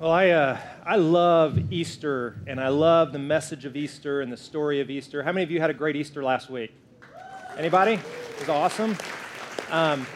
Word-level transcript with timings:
Well, 0.00 0.12
I, 0.12 0.30
uh, 0.30 0.60
I 0.86 0.94
love 0.94 1.72
Easter, 1.72 2.36
and 2.46 2.60
I 2.60 2.68
love 2.68 3.12
the 3.12 3.18
message 3.18 3.64
of 3.64 3.74
Easter 3.74 4.20
and 4.20 4.30
the 4.30 4.36
story 4.36 4.80
of 4.80 4.90
Easter. 4.90 5.24
How 5.24 5.32
many 5.32 5.42
of 5.42 5.50
you 5.50 5.60
had 5.60 5.70
a 5.70 5.74
great 5.74 5.96
Easter 5.96 6.22
last 6.22 6.48
week? 6.48 6.72
Anybody? 7.56 7.94
It 7.94 8.38
was 8.38 8.48
awesome. 8.48 8.96
Um, 9.72 10.06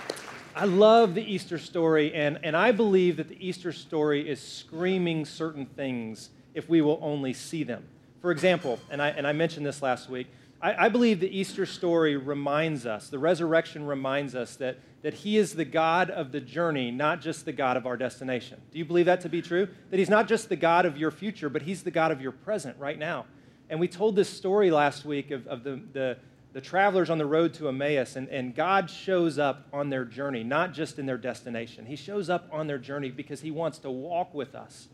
I 0.54 0.66
love 0.66 1.16
the 1.16 1.24
Easter 1.24 1.58
story, 1.58 2.14
and, 2.14 2.38
and 2.44 2.56
I 2.56 2.70
believe 2.70 3.16
that 3.16 3.26
the 3.26 3.44
Easter 3.44 3.72
story 3.72 4.28
is 4.28 4.40
screaming 4.40 5.24
certain 5.24 5.66
things 5.66 6.30
if 6.54 6.68
we 6.68 6.80
will 6.80 7.00
only 7.02 7.32
see 7.32 7.64
them. 7.64 7.82
For 8.20 8.30
example, 8.30 8.78
and 8.88 9.02
I, 9.02 9.08
and 9.08 9.26
I 9.26 9.32
mentioned 9.32 9.66
this 9.66 9.82
last 9.82 10.08
week, 10.08 10.28
I, 10.62 10.86
I 10.86 10.88
believe 10.88 11.20
the 11.20 11.36
Easter 11.36 11.66
story 11.66 12.16
reminds 12.16 12.86
us, 12.86 13.08
the 13.08 13.18
resurrection 13.18 13.84
reminds 13.84 14.34
us 14.34 14.56
that, 14.56 14.78
that 15.02 15.12
He 15.12 15.36
is 15.36 15.54
the 15.54 15.64
God 15.64 16.08
of 16.08 16.30
the 16.32 16.40
journey, 16.40 16.90
not 16.90 17.20
just 17.20 17.44
the 17.44 17.52
God 17.52 17.76
of 17.76 17.84
our 17.86 17.96
destination. 17.96 18.60
Do 18.70 18.78
you 18.78 18.84
believe 18.84 19.06
that 19.06 19.20
to 19.22 19.28
be 19.28 19.42
true? 19.42 19.68
That 19.90 19.98
He's 19.98 20.08
not 20.08 20.28
just 20.28 20.48
the 20.48 20.56
God 20.56 20.86
of 20.86 20.96
your 20.96 21.10
future, 21.10 21.48
but 21.48 21.62
He's 21.62 21.82
the 21.82 21.90
God 21.90 22.12
of 22.12 22.22
your 22.22 22.32
present 22.32 22.78
right 22.78 22.98
now. 22.98 23.26
And 23.68 23.80
we 23.80 23.88
told 23.88 24.14
this 24.14 24.28
story 24.28 24.70
last 24.70 25.04
week 25.04 25.30
of, 25.30 25.46
of 25.48 25.64
the, 25.64 25.80
the, 25.92 26.16
the 26.52 26.60
travelers 26.60 27.10
on 27.10 27.18
the 27.18 27.26
road 27.26 27.54
to 27.54 27.68
Emmaus, 27.68 28.16
and, 28.16 28.28
and 28.28 28.54
God 28.54 28.88
shows 28.88 29.38
up 29.38 29.66
on 29.72 29.90
their 29.90 30.04
journey, 30.04 30.44
not 30.44 30.72
just 30.72 30.98
in 30.98 31.06
their 31.06 31.18
destination. 31.18 31.86
He 31.86 31.96
shows 31.96 32.30
up 32.30 32.48
on 32.52 32.66
their 32.66 32.78
journey 32.78 33.10
because 33.10 33.40
He 33.40 33.50
wants 33.50 33.78
to 33.78 33.90
walk 33.90 34.32
with 34.32 34.54
us. 34.54 34.88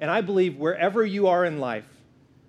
And 0.00 0.10
I 0.10 0.20
believe 0.20 0.56
wherever 0.56 1.04
you 1.04 1.28
are 1.28 1.44
in 1.44 1.60
life, 1.60 1.86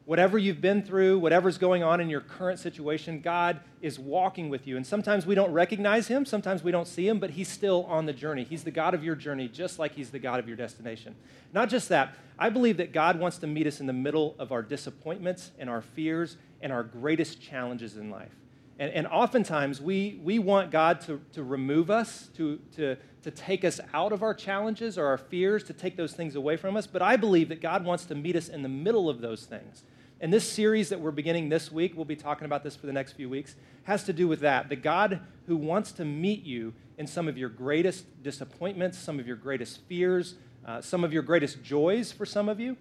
whatever 0.06 0.38
you've 0.38 0.62
been 0.62 0.84
through, 0.84 1.20
whatever's 1.20 1.58
going 1.58 1.84
on 1.84 2.00
in 2.00 2.10
your 2.10 2.22
current 2.22 2.60
situation, 2.60 3.20
God 3.22 3.60
is 3.82 3.98
walking 4.00 4.50
with 4.50 4.68
you. 4.68 4.78
And 4.78 4.86
sometimes 4.86 5.26
we 5.26 5.36
don't 5.36 5.52
recognize 5.52 6.08
Him, 6.08 6.26
sometimes 6.26 6.64
we 6.64 6.72
don't 6.72 6.88
see 6.88 7.08
Him, 7.08 7.20
but 7.20 7.32
He's 7.32 7.50
still 7.50 7.86
on 7.86 8.06
the 8.06 8.14
journey. 8.14 8.44
He's 8.44 8.64
the 8.64 8.72
God 8.72 8.94
of 8.94 9.04
your 9.04 9.16
journey, 9.16 9.48
just 9.48 9.80
like 9.80 9.94
He's 9.94 10.12
the 10.12 10.20
God 10.20 10.40
of 10.40 10.48
your 10.48 10.58
destination. 10.58 11.16
Not 11.54 11.70
just 11.70 11.90
that, 11.90 12.16
I 12.38 12.50
believe 12.50 12.78
that 12.78 12.94
God 12.94 13.20
wants 13.20 13.40
to 13.40 13.48
meet 13.48 13.66
us 13.66 13.80
in 13.80 13.88
the 13.88 13.94
middle 13.94 14.36
of 14.38 14.52
our 14.52 14.62
disappointments 14.62 15.52
and 15.58 15.70
our 15.70 15.82
fears 15.82 16.38
and 16.62 16.72
our 16.72 16.84
greatest 16.84 17.42
challenges 17.42 17.98
in 17.98 18.10
life. 18.10 18.32
And, 18.78 18.92
and 18.92 19.08
oftentimes 19.08 19.82
we, 19.82 20.20
we 20.22 20.38
want 20.38 20.70
God 20.70 21.00
to, 21.02 21.22
to 21.34 21.44
remove 21.44 21.90
us, 21.90 22.30
to, 22.36 22.60
to, 22.76 22.98
to 23.24 23.32
take 23.32 23.64
us 23.64 23.80
out 23.94 24.12
of 24.12 24.22
our 24.22 24.34
challenges 24.34 24.98
or 24.98 25.06
our 25.06 25.18
fears, 25.18 25.64
to 25.66 25.74
take 25.74 25.96
those 25.96 26.14
things 26.14 26.36
away 26.36 26.58
from 26.58 26.76
us. 26.76 26.86
But 26.86 27.02
I 27.02 27.16
believe 27.16 27.50
that 27.50 27.62
God 27.62 27.86
wants 27.86 28.06
to 28.06 28.16
meet 28.16 28.36
us 28.36 28.50
in 28.50 28.64
the 28.64 28.70
middle 28.70 29.10
of 29.10 29.22
those 29.22 29.46
things. 29.46 29.84
And 30.22 30.32
this 30.32 30.50
series 30.50 30.90
that 30.90 31.00
we're 31.00 31.12
beginning 31.12 31.50
this 31.50 31.72
week, 31.72 31.94
we'll 31.96 32.06
be 32.06 32.16
talking 32.16 32.46
about 32.46 32.64
this 32.64 32.76
for 32.76 32.88
the 32.88 32.94
next 32.94 33.14
few 33.14 33.30
weeks, 33.30 33.56
has 33.84 34.04
to 34.06 34.14
do 34.14 34.28
with 34.28 34.40
that. 34.40 34.70
The 34.70 34.76
God 34.78 35.20
who 35.48 35.58
wants 35.58 35.92
to 35.94 36.06
meet 36.06 36.44
you 36.44 36.74
in 36.98 37.06
some 37.06 37.28
of 37.28 37.38
your 37.38 37.50
greatest 37.50 38.24
disappointments, 38.24 38.98
some 38.98 39.20
of 39.20 39.28
your 39.28 39.36
greatest 39.36 39.82
fears, 39.88 40.36
uh, 40.66 40.82
some 40.82 41.04
of 41.04 41.12
your 41.12 41.22
greatest 41.22 41.62
joys 41.64 42.12
for 42.12 42.26
some 42.26 42.48
of 42.48 42.60
you. 42.60 42.78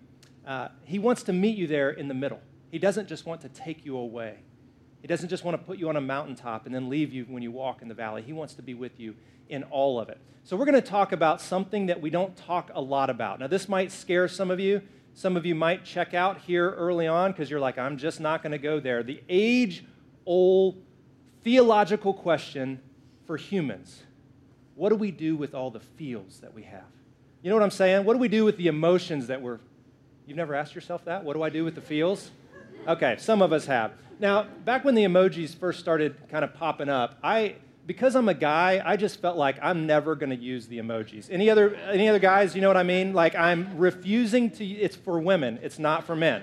Uh, 0.47 0.69
he 0.85 0.99
wants 0.99 1.25
to 1.25 1.33
meet 1.33 1.57
you 1.57 1.67
there 1.67 1.91
in 1.91 2.07
the 2.07 2.15
middle. 2.15 2.41
He 2.71 2.79
doesn't 2.79 3.09
just 3.09 3.27
want 3.27 3.41
to 3.41 3.49
take 3.49 3.85
you 3.85 3.97
away. 3.97 4.39
He 5.03 5.09
doesn't 5.09 5.29
just 5.29 5.45
want 5.45 5.59
to 5.61 5.63
put 5.63 5.79
you 5.79 5.89
on 5.89 5.97
a 5.97 6.01
mountaintop 6.01 6.67
and 6.67 6.75
then 6.75 6.89
leave 6.89 7.13
you 7.13 7.25
when 7.25 7.43
you 7.43 7.51
walk 7.51 7.83
in 7.83 7.89
the 7.89 7.95
valley. 7.95 8.23
He 8.23 8.33
wants 8.33 8.55
to 8.55 8.63
be 8.63 8.75
with 8.75 8.99
you 8.99 9.15
in 9.49 9.65
all 9.65 10.01
of 10.01 10.09
it. 10.09 10.19
So, 10.45 10.57
we're 10.57 10.65
going 10.67 10.81
to 10.81 10.83
talk 10.83 11.13
about 11.13 11.41
something 11.41 11.87
that 11.87 12.01
we 12.01 12.11
don't 12.11 12.37
talk 12.37 12.71
a 12.75 12.81
lot 12.81 13.11
about. 13.11 13.41
Now, 13.41 13.47
this 13.47 13.69
might 13.69 13.93
scare 13.93 14.29
some 14.29 14.51
of 14.51 14.61
you. 14.61 14.83
Some 15.15 15.37
of 15.37 15.47
you 15.47 15.55
might 15.55 15.85
check 15.85 16.13
out 16.13 16.39
here 16.39 16.71
early 16.73 17.07
on 17.07 17.33
because 17.33 17.49
you're 17.49 17.61
like, 17.61 17.79
I'm 17.79 17.97
just 17.97 18.21
not 18.21 18.43
going 18.43 18.53
to 18.53 18.59
go 18.59 18.81
there. 18.81 19.03
The 19.03 19.23
age 19.29 19.85
old 20.27 20.83
theological 21.43 22.13
question 22.13 22.81
for 23.27 23.37
humans 23.37 24.03
what 24.75 24.89
do 24.89 24.97
we 24.97 25.11
do 25.11 25.37
with 25.37 25.55
all 25.55 25.71
the 25.71 25.81
feels 25.81 26.41
that 26.41 26.53
we 26.53 26.63
have? 26.65 26.83
You 27.43 27.51
know 27.51 27.57
what 27.57 27.63
I'm 27.63 27.71
saying? 27.71 28.05
What 28.05 28.15
do 28.15 28.19
we 28.19 28.29
do 28.29 28.45
with 28.45 28.57
the 28.57 28.67
emotions 28.67 29.29
that 29.29 29.41
we're. 29.41 29.61
You've 30.27 30.37
never 30.37 30.55
asked 30.55 30.75
yourself 30.75 31.05
that? 31.05 31.23
What 31.23 31.35
do 31.35 31.43
I 31.43 31.51
do 31.51 31.65
with 31.65 31.75
the 31.75 31.81
feels? 31.81 32.31
Okay, 32.89 33.17
some 33.19 33.43
of 33.43 33.53
us 33.53 33.67
have. 33.67 33.93
Now, 34.19 34.45
back 34.65 34.85
when 34.85 34.95
the 34.95 35.05
emojis 35.05 35.55
first 35.55 35.81
started 35.81 36.17
kind 36.29 36.45
of 36.45 36.55
popping 36.55 36.89
up, 36.89 37.19
I 37.23 37.57
because 37.87 38.15
I'm 38.17 38.29
a 38.29 38.35
guy, 38.35 38.83
I 38.85 38.97
just 38.97 39.21
felt 39.21 39.37
like 39.37 39.59
I'm 39.63 39.87
never 39.87 40.15
going 40.15 40.31
to 40.31 40.37
use 40.37 40.67
the 40.67 40.79
emojis. 40.79 41.29
Any 41.31 41.51
other, 41.51 41.75
any 41.75 42.09
other 42.09 42.19
guys, 42.19 42.55
you 42.55 42.63
know 42.63 42.69
what 42.69 42.77
I 42.77 42.83
mean? 42.83 43.13
Like 43.13 43.35
I'm 43.35 43.77
refusing 43.77 44.51
to, 44.53 44.65
it's 44.65 44.97
for 44.97 45.19
women, 45.19 45.59
it's 45.63 45.79
not 45.79 46.05
for 46.05 46.17
men. 46.17 46.43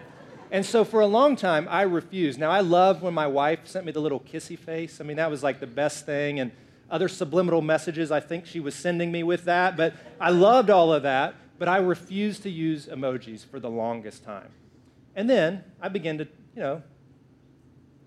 And 0.52 0.66
so 0.66 0.84
for 0.84 1.00
a 1.00 1.08
long 1.08 1.38
time, 1.38 1.68
I 1.70 1.84
refused. 1.84 2.38
Now, 2.38 2.52
I 2.52 2.60
love 2.60 3.02
when 3.02 3.14
my 3.14 3.26
wife 3.26 3.62
sent 3.64 3.86
me 3.86 3.94
the 3.94 4.02
little 4.02 4.20
kissy 4.20 4.60
face. 4.60 5.00
I 5.00 5.06
mean, 5.06 5.16
that 5.16 5.32
was 5.32 5.42
like 5.42 5.62
the 5.62 5.68
best 5.68 6.06
thing. 6.06 6.42
And 6.42 6.52
other 6.90 7.08
subliminal 7.08 7.62
messages, 7.62 8.12
I 8.12 8.20
think 8.20 8.46
she 8.46 8.60
was 8.60 8.76
sending 8.76 9.14
me 9.14 9.24
with 9.24 9.46
that. 9.46 9.78
But 9.78 9.96
I 10.20 10.30
loved 10.30 10.70
all 10.70 10.94
of 10.94 11.04
that. 11.04 11.36
But 11.58 11.70
I 11.70 11.78
refused 11.78 12.44
to 12.44 12.50
use 12.50 12.88
emojis 12.88 13.46
for 13.46 13.62
the 13.62 13.70
longest 13.70 14.26
time. 14.26 14.50
And 15.16 15.30
then 15.30 15.64
I 15.82 15.88
began 15.88 16.18
to, 16.18 16.28
you 16.54 16.62
know, 16.62 16.84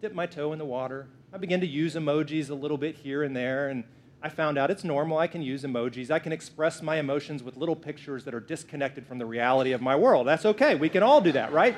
dip 0.03 0.13
my 0.13 0.27
toe 0.27 0.53
in 0.53 0.59
the 0.59 0.67
water, 0.67 1.07
I 1.35 1.37
began 1.37 1.61
to 1.63 1.67
use 1.67 1.97
emojis 1.97 2.49
a 2.49 2.55
little 2.55 2.79
bit 2.79 2.95
here 2.95 3.25
and 3.25 3.35
there, 3.35 3.69
and 3.69 3.83
I 4.23 4.29
found 4.29 4.57
out 4.57 4.71
it's 4.71 4.85
normal. 4.85 5.19
I 5.19 5.27
can 5.27 5.43
use 5.43 5.65
emojis. 5.65 6.13
I 6.13 6.21
can 6.21 6.31
express 6.31 6.81
my 6.81 6.99
emotions 7.01 7.43
with 7.43 7.57
little 7.57 7.75
pictures 7.75 8.25
that 8.27 8.35
are 8.35 8.41
disconnected 8.41 9.05
from 9.05 9.19
the 9.19 9.27
reality 9.27 9.73
of 9.73 9.83
my 9.83 9.97
world. 9.97 10.29
That's 10.29 10.47
okay. 10.47 10.77
We 10.77 10.89
can 10.89 11.03
all 11.03 11.21
do 11.21 11.33
that, 11.33 11.51
right? 11.53 11.77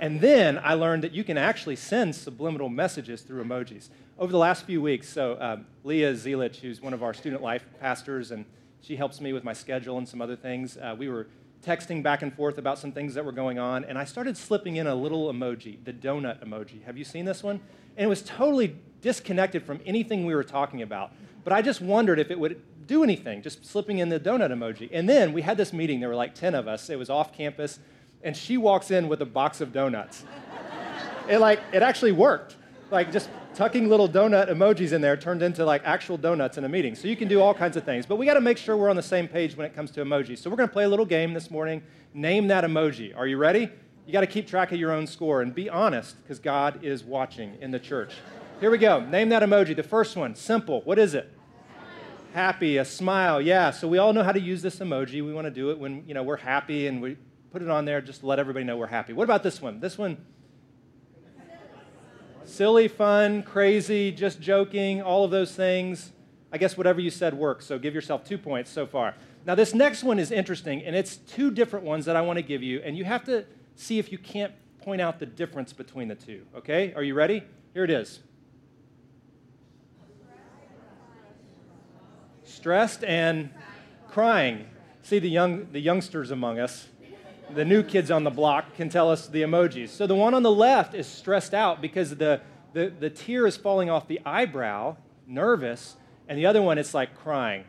And 0.00 0.20
then 0.20 0.60
I 0.64 0.74
learned 0.74 1.04
that 1.04 1.12
you 1.12 1.22
can 1.22 1.38
actually 1.38 1.76
send 1.76 2.12
subliminal 2.16 2.68
messages 2.68 3.22
through 3.22 3.44
emojis. 3.44 3.88
Over 4.18 4.32
the 4.32 4.38
last 4.38 4.66
few 4.66 4.82
weeks, 4.82 5.08
so 5.08 5.36
um, 5.40 5.64
Leah 5.84 6.14
Zelich, 6.14 6.56
who's 6.56 6.82
one 6.82 6.92
of 6.92 7.04
our 7.04 7.14
student 7.14 7.40
life 7.40 7.64
pastors, 7.80 8.32
and 8.32 8.44
she 8.80 8.96
helps 8.96 9.20
me 9.20 9.32
with 9.32 9.44
my 9.44 9.52
schedule 9.52 9.96
and 9.96 10.08
some 10.08 10.20
other 10.20 10.34
things, 10.34 10.76
uh, 10.76 10.96
we 10.98 11.08
were 11.08 11.28
texting 11.64 12.02
back 12.02 12.22
and 12.22 12.34
forth 12.34 12.58
about 12.58 12.80
some 12.80 12.90
things 12.90 13.14
that 13.14 13.24
were 13.24 13.30
going 13.30 13.60
on, 13.60 13.84
and 13.84 13.96
I 13.96 14.02
started 14.02 14.36
slipping 14.36 14.74
in 14.74 14.88
a 14.88 14.94
little 14.96 15.32
emoji, 15.32 15.76
the 15.84 15.92
donut 15.92 16.44
emoji. 16.44 16.82
Have 16.82 16.98
you 16.98 17.04
seen 17.04 17.24
this 17.24 17.44
one? 17.44 17.60
And 17.96 18.04
it 18.04 18.08
was 18.08 18.22
totally 18.22 18.76
disconnected 19.00 19.64
from 19.64 19.80
anything 19.84 20.24
we 20.24 20.34
were 20.34 20.44
talking 20.44 20.82
about. 20.82 21.12
But 21.44 21.52
I 21.52 21.62
just 21.62 21.80
wondered 21.80 22.18
if 22.18 22.30
it 22.30 22.38
would 22.38 22.60
do 22.86 23.02
anything, 23.02 23.42
just 23.42 23.64
slipping 23.64 23.98
in 23.98 24.08
the 24.08 24.20
donut 24.20 24.50
emoji. 24.50 24.88
And 24.92 25.08
then 25.08 25.32
we 25.32 25.42
had 25.42 25.56
this 25.56 25.72
meeting, 25.72 26.00
there 26.00 26.08
were 26.08 26.14
like 26.14 26.34
10 26.34 26.54
of 26.54 26.68
us, 26.68 26.88
it 26.90 26.98
was 26.98 27.10
off 27.10 27.32
campus, 27.32 27.78
and 28.22 28.36
she 28.36 28.56
walks 28.56 28.90
in 28.90 29.08
with 29.08 29.20
a 29.22 29.26
box 29.26 29.60
of 29.60 29.72
donuts. 29.72 30.24
it 31.28 31.38
like, 31.38 31.60
it 31.72 31.82
actually 31.82 32.12
worked. 32.12 32.56
Like 32.90 33.10
just 33.10 33.30
tucking 33.54 33.88
little 33.88 34.08
donut 34.08 34.48
emojis 34.48 34.92
in 34.92 35.00
there 35.00 35.16
turned 35.16 35.42
into 35.42 35.64
like 35.64 35.82
actual 35.84 36.16
donuts 36.16 36.58
in 36.58 36.64
a 36.64 36.68
meeting. 36.68 36.94
So 36.94 37.08
you 37.08 37.16
can 37.16 37.28
do 37.28 37.40
all 37.40 37.54
kinds 37.54 37.76
of 37.76 37.84
things. 37.84 38.06
But 38.06 38.16
we 38.16 38.26
got 38.26 38.34
to 38.34 38.40
make 38.40 38.58
sure 38.58 38.76
we're 38.76 38.90
on 38.90 38.96
the 38.96 39.02
same 39.02 39.28
page 39.28 39.56
when 39.56 39.66
it 39.66 39.74
comes 39.74 39.90
to 39.92 40.04
emojis. 40.04 40.38
So 40.38 40.50
we're 40.50 40.56
to 40.68 40.72
play 40.72 40.84
a 40.84 40.88
little 40.88 41.06
game 41.06 41.34
this 41.34 41.50
morning. 41.50 41.82
Name 42.14 42.48
that 42.48 42.64
emoji. 42.64 43.16
Are 43.16 43.26
you 43.26 43.38
ready? 43.38 43.70
You 44.06 44.12
got 44.12 44.22
to 44.22 44.26
keep 44.26 44.48
track 44.48 44.72
of 44.72 44.78
your 44.78 44.92
own 44.92 45.06
score 45.06 45.42
and 45.42 45.54
be 45.54 45.70
honest 45.70 46.20
because 46.22 46.38
God 46.38 46.84
is 46.84 47.04
watching 47.04 47.56
in 47.60 47.70
the 47.70 47.78
church. 47.78 48.14
Here 48.58 48.70
we 48.70 48.78
go. 48.78 49.00
Name 49.00 49.28
that 49.28 49.42
emoji. 49.42 49.76
The 49.76 49.82
first 49.82 50.16
one, 50.16 50.34
simple. 50.34 50.80
What 50.82 50.98
is 50.98 51.14
it? 51.14 51.32
Happy, 52.32 52.78
a 52.78 52.84
smile. 52.84 53.40
Yeah, 53.40 53.70
so 53.70 53.86
we 53.86 53.98
all 53.98 54.12
know 54.12 54.22
how 54.22 54.32
to 54.32 54.40
use 54.40 54.62
this 54.62 54.78
emoji. 54.78 55.24
We 55.24 55.32
want 55.32 55.46
to 55.46 55.50
do 55.50 55.70
it 55.70 55.78
when, 55.78 56.04
you 56.06 56.14
know, 56.14 56.22
we're 56.22 56.36
happy 56.36 56.86
and 56.86 57.02
we 57.02 57.16
put 57.52 57.62
it 57.62 57.68
on 57.68 57.84
there 57.84 58.00
just 58.00 58.20
to 58.20 58.26
let 58.26 58.38
everybody 58.38 58.64
know 58.64 58.76
we're 58.76 58.86
happy. 58.86 59.12
What 59.12 59.24
about 59.24 59.42
this 59.42 59.60
one? 59.60 59.80
This 59.80 59.98
one 59.98 60.16
silly, 62.44 62.88
fun, 62.88 63.42
crazy, 63.42 64.10
just 64.10 64.40
joking, 64.40 65.00
all 65.00 65.24
of 65.24 65.30
those 65.30 65.54
things. 65.54 66.12
I 66.52 66.58
guess 66.58 66.76
whatever 66.76 67.00
you 67.00 67.10
said 67.10 67.34
works. 67.34 67.66
So 67.66 67.78
give 67.78 67.94
yourself 67.94 68.24
2 68.24 68.36
points 68.36 68.70
so 68.70 68.86
far. 68.86 69.14
Now 69.46 69.54
this 69.54 69.74
next 69.74 70.02
one 70.02 70.18
is 70.18 70.30
interesting 70.30 70.82
and 70.82 70.94
it's 70.96 71.16
two 71.16 71.50
different 71.50 71.84
ones 71.84 72.04
that 72.06 72.16
I 72.16 72.20
want 72.20 72.38
to 72.38 72.42
give 72.42 72.62
you 72.62 72.80
and 72.84 72.96
you 72.96 73.04
have 73.04 73.24
to 73.24 73.44
see 73.74 73.98
if 73.98 74.12
you 74.12 74.18
can't 74.18 74.52
point 74.80 75.00
out 75.00 75.18
the 75.18 75.26
difference 75.26 75.72
between 75.72 76.08
the 76.08 76.14
two. 76.14 76.44
Okay? 76.56 76.92
Are 76.94 77.02
you 77.02 77.14
ready? 77.14 77.42
Here 77.74 77.84
it 77.84 77.90
is. 77.90 78.20
Stressed 82.44 83.02
and 83.04 83.50
crying. 84.08 84.66
See, 85.02 85.18
the, 85.18 85.28
young, 85.28 85.72
the 85.72 85.80
youngsters 85.80 86.30
among 86.30 86.58
us, 86.58 86.88
the 87.54 87.64
new 87.64 87.82
kids 87.82 88.10
on 88.10 88.24
the 88.24 88.30
block, 88.30 88.76
can 88.76 88.88
tell 88.88 89.10
us 89.10 89.26
the 89.26 89.42
emojis. 89.42 89.88
So 89.88 90.06
the 90.06 90.14
one 90.14 90.34
on 90.34 90.42
the 90.42 90.50
left 90.50 90.94
is 90.94 91.06
stressed 91.06 91.54
out 91.54 91.80
because 91.80 92.16
the, 92.16 92.40
the, 92.72 92.92
the 92.98 93.10
tear 93.10 93.46
is 93.46 93.56
falling 93.56 93.90
off 93.90 94.06
the 94.06 94.20
eyebrow, 94.24 94.96
nervous, 95.26 95.96
and 96.28 96.38
the 96.38 96.46
other 96.46 96.62
one, 96.62 96.78
it's 96.78 96.94
like 96.94 97.16
crying. 97.16 97.64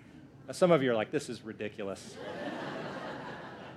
Now, 0.48 0.54
some 0.54 0.72
of 0.72 0.83
you 0.83 0.92
are 0.92 0.95
like, 0.95 1.12
this 1.12 1.30
is 1.30 1.44
ridiculous. 1.44 2.16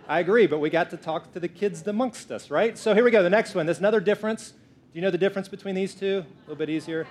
I 0.08 0.20
agree, 0.20 0.46
but 0.46 0.60
we 0.60 0.70
got 0.70 0.90
to 0.90 0.96
talk 0.96 1.32
to 1.32 1.40
the 1.40 1.48
kids 1.48 1.84
amongst 1.84 2.30
us, 2.30 2.48
right? 2.48 2.78
So 2.78 2.94
here 2.94 3.02
we 3.02 3.10
go. 3.10 3.24
The 3.24 3.30
next 3.30 3.56
one. 3.56 3.66
There's 3.66 3.80
another 3.80 3.98
difference. 3.98 4.50
Do 4.50 4.56
you 4.92 5.00
know 5.00 5.10
the 5.10 5.18
difference 5.18 5.48
between 5.48 5.74
these 5.74 5.94
two? 5.94 6.24
A 6.24 6.40
little 6.42 6.54
bit 6.54 6.70
easier. 6.70 7.08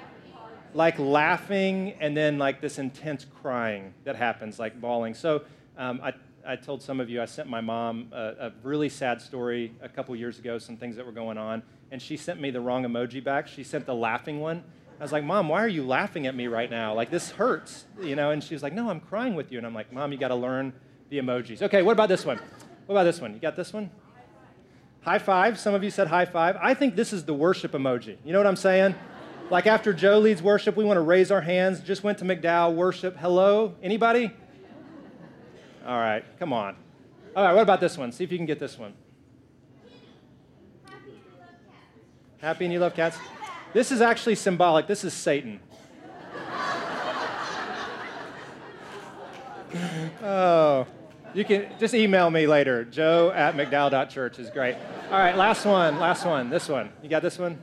Like 0.74 0.98
laughing 0.98 1.94
and 2.00 2.16
then 2.16 2.38
like 2.38 2.62
this 2.62 2.80
intense 2.80 3.26
crying 3.42 3.94
that 4.06 4.16
happens, 4.16 4.60
like 4.60 4.80
bawling. 4.80 5.14
So 5.14 5.44
um, 5.78 6.00
I, 6.02 6.14
I 6.48 6.56
told 6.56 6.82
some 6.82 7.02
of 7.02 7.10
you 7.10 7.22
I 7.22 7.26
sent 7.26 7.50
my 7.50 7.60
mom 7.60 8.08
a, 8.14 8.34
a 8.40 8.52
really 8.64 8.88
sad 8.88 9.22
story 9.22 9.74
a 9.82 9.90
couple 9.90 10.16
years 10.16 10.40
ago, 10.40 10.58
some 10.58 10.78
things 10.78 10.96
that 10.96 11.06
were 11.06 11.12
going 11.12 11.38
on, 11.38 11.64
and 11.92 12.02
she 12.02 12.16
sent 12.16 12.40
me 12.40 12.50
the 12.50 12.62
wrong 12.62 12.84
emoji 12.86 13.22
back. 13.22 13.50
She 13.50 13.64
sent 13.64 13.86
the 13.86 13.96
laughing 13.96 14.40
one. 14.40 14.64
I 15.00 15.04
was 15.04 15.12
like, 15.12 15.26
Mom, 15.26 15.50
why 15.50 15.62
are 15.62 15.68
you 15.68 15.86
laughing 15.86 16.28
at 16.28 16.36
me 16.36 16.48
right 16.48 16.72
now? 16.72 16.94
Like, 16.94 17.12
this 17.12 17.32
hurts, 17.32 17.84
you 18.02 18.16
know? 18.16 18.32
And 18.32 18.42
she 18.42 18.56
was 18.56 18.64
like, 18.64 18.72
No, 18.72 18.90
I'm 18.90 19.02
crying 19.02 19.36
with 19.36 19.52
you. 19.52 19.58
And 19.58 19.68
I'm 19.68 19.74
like, 19.74 19.92
Mom, 19.92 20.14
you 20.14 20.18
got 20.18 20.30
to 20.30 20.36
learn 20.36 20.72
the 21.10 21.18
emojis. 21.18 21.62
Okay, 21.62 21.82
what 21.82 21.92
about 21.92 22.08
this 22.08 22.26
one? 22.26 22.40
What 22.86 22.96
about 22.96 23.04
this 23.04 23.20
one? 23.20 23.34
You 23.34 23.40
got 23.40 23.56
this 23.56 23.74
one? 23.74 23.90
High 25.02 25.20
five. 25.20 25.60
Some 25.60 25.74
of 25.74 25.84
you 25.84 25.92
said 25.92 26.08
high 26.08 26.26
five. 26.26 26.58
I 26.62 26.74
think 26.74 26.96
this 26.96 27.14
is 27.14 27.26
the 27.26 27.34
worship 27.34 27.74
emoji. 27.74 28.18
You 28.24 28.34
know 28.34 28.40
what 28.40 28.48
I'm 28.48 28.56
saying? 28.56 28.96
Like 29.50 29.68
after 29.68 29.94
Joe 29.94 30.20
leads 30.20 30.42
worship, 30.42 30.76
we 30.76 30.84
want 30.84 30.98
to 30.98 31.02
raise 31.02 31.32
our 31.32 31.42
hands. 31.42 31.80
Just 31.82 32.04
went 32.04 32.18
to 32.20 32.26
McDowell 32.26 32.74
worship. 32.74 33.16
Hello? 33.18 33.76
Anybody? 33.84 34.32
All 35.86 36.00
right, 36.00 36.24
come 36.40 36.52
on. 36.52 36.76
All 37.36 37.44
right, 37.44 37.54
what 37.54 37.62
about 37.62 37.80
this 37.80 37.98
one? 37.98 38.12
See 38.12 38.24
if 38.24 38.32
you 38.32 38.40
can 38.40 38.48
get 38.48 38.58
this 38.60 38.80
one. 38.80 38.94
Happy 42.40 42.66
and 42.66 42.74
you 42.74 42.80
love 42.80 42.96
cats? 42.96 43.18
This 43.74 43.92
is 43.92 44.02
actually 44.02 44.36
symbolic. 44.36 44.88
This 44.88 45.04
is 45.04 45.14
Satan. 45.14 45.60
oh, 50.24 50.88
you 51.36 51.44
can 51.44 51.68
just 51.80 51.94
email 51.94 52.30
me 52.30 52.48
later. 52.48 52.86
Joe 52.86 53.32
at 53.36 53.56
McDowell.church 53.56 54.40
is 54.40 54.50
great. 54.50 54.76
All 55.12 55.20
right, 55.20 55.36
last 55.36 55.66
one, 55.66 56.00
last 56.00 56.26
one. 56.26 56.50
This 56.50 56.70
one. 56.70 56.90
You 57.04 57.10
got 57.10 57.22
this 57.22 57.38
one? 57.38 57.62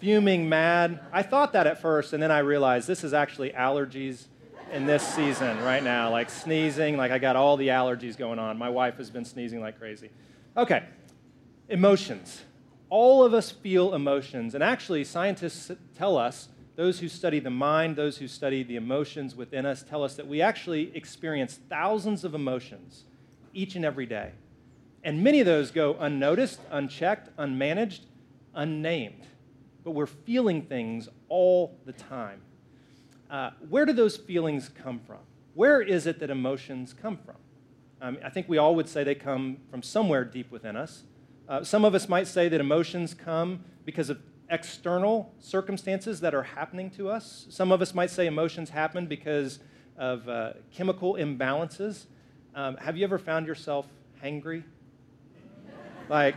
Fuming 0.00 0.48
mad. 0.48 1.00
I 1.12 1.22
thought 1.22 1.52
that 1.54 1.66
at 1.66 1.80
first, 1.80 2.12
and 2.12 2.22
then 2.22 2.30
I 2.30 2.38
realized 2.38 2.86
this 2.86 3.02
is 3.02 3.12
actually 3.12 3.50
allergies 3.50 4.26
in 4.72 4.86
this 4.86 5.06
season 5.06 5.60
right 5.62 5.82
now, 5.82 6.10
like 6.10 6.30
sneezing, 6.30 6.96
like 6.96 7.10
I 7.10 7.18
got 7.18 7.36
all 7.36 7.56
the 7.56 7.68
allergies 7.68 8.16
going 8.16 8.38
on. 8.38 8.56
My 8.58 8.70
wife 8.70 8.96
has 8.96 9.10
been 9.10 9.24
sneezing 9.24 9.60
like 9.60 9.78
crazy. 9.78 10.10
Okay, 10.56 10.84
emotions. 11.68 12.42
All 12.88 13.24
of 13.24 13.34
us 13.34 13.50
feel 13.50 13.94
emotions, 13.94 14.54
and 14.54 14.62
actually, 14.62 15.02
scientists 15.04 15.70
tell 15.96 16.16
us, 16.16 16.48
those 16.76 17.00
who 17.00 17.08
study 17.08 17.38
the 17.38 17.50
mind, 17.50 17.96
those 17.96 18.18
who 18.18 18.28
study 18.28 18.62
the 18.62 18.76
emotions 18.76 19.36
within 19.36 19.66
us, 19.66 19.82
tell 19.82 20.02
us 20.02 20.14
that 20.16 20.26
we 20.26 20.40
actually 20.40 20.94
experience 20.96 21.58
thousands 21.68 22.24
of 22.24 22.34
emotions 22.34 23.04
each 23.52 23.76
and 23.76 23.84
every 23.84 24.06
day. 24.06 24.32
And 25.04 25.22
many 25.22 25.40
of 25.40 25.46
those 25.46 25.70
go 25.70 25.96
unnoticed, 25.98 26.60
unchecked, 26.70 27.36
unmanaged, 27.36 28.00
unnamed. 28.54 29.26
But 29.84 29.90
we're 29.90 30.06
feeling 30.06 30.62
things 30.62 31.08
all 31.28 31.78
the 31.84 31.92
time. 31.92 32.40
Uh, 33.30 33.50
where 33.68 33.84
do 33.84 33.92
those 33.92 34.16
feelings 34.16 34.68
come 34.68 35.00
from? 35.00 35.18
Where 35.54 35.82
is 35.82 36.06
it 36.06 36.20
that 36.20 36.30
emotions 36.30 36.94
come 36.94 37.18
from? 37.18 37.36
Um, 38.00 38.18
I 38.24 38.30
think 38.30 38.48
we 38.48 38.58
all 38.58 38.74
would 38.74 38.88
say 38.88 39.04
they 39.04 39.14
come 39.14 39.58
from 39.70 39.82
somewhere 39.82 40.24
deep 40.24 40.50
within 40.50 40.76
us. 40.76 41.04
Uh, 41.48 41.62
some 41.64 41.84
of 41.84 41.94
us 41.94 42.08
might 42.08 42.26
say 42.26 42.48
that 42.48 42.60
emotions 42.60 43.14
come 43.14 43.64
because 43.84 44.08
of 44.08 44.18
external 44.52 45.34
circumstances 45.40 46.20
that 46.20 46.34
are 46.34 46.42
happening 46.42 46.90
to 46.90 47.08
us. 47.08 47.46
Some 47.48 47.72
of 47.72 47.80
us 47.80 47.94
might 47.94 48.10
say 48.10 48.26
emotions 48.26 48.70
happen 48.70 49.06
because 49.06 49.58
of 49.96 50.28
uh, 50.28 50.52
chemical 50.70 51.14
imbalances. 51.14 52.06
Um, 52.54 52.76
have 52.76 52.96
you 52.96 53.04
ever 53.04 53.18
found 53.18 53.46
yourself 53.46 53.86
hangry? 54.22 54.62
Like, 56.08 56.36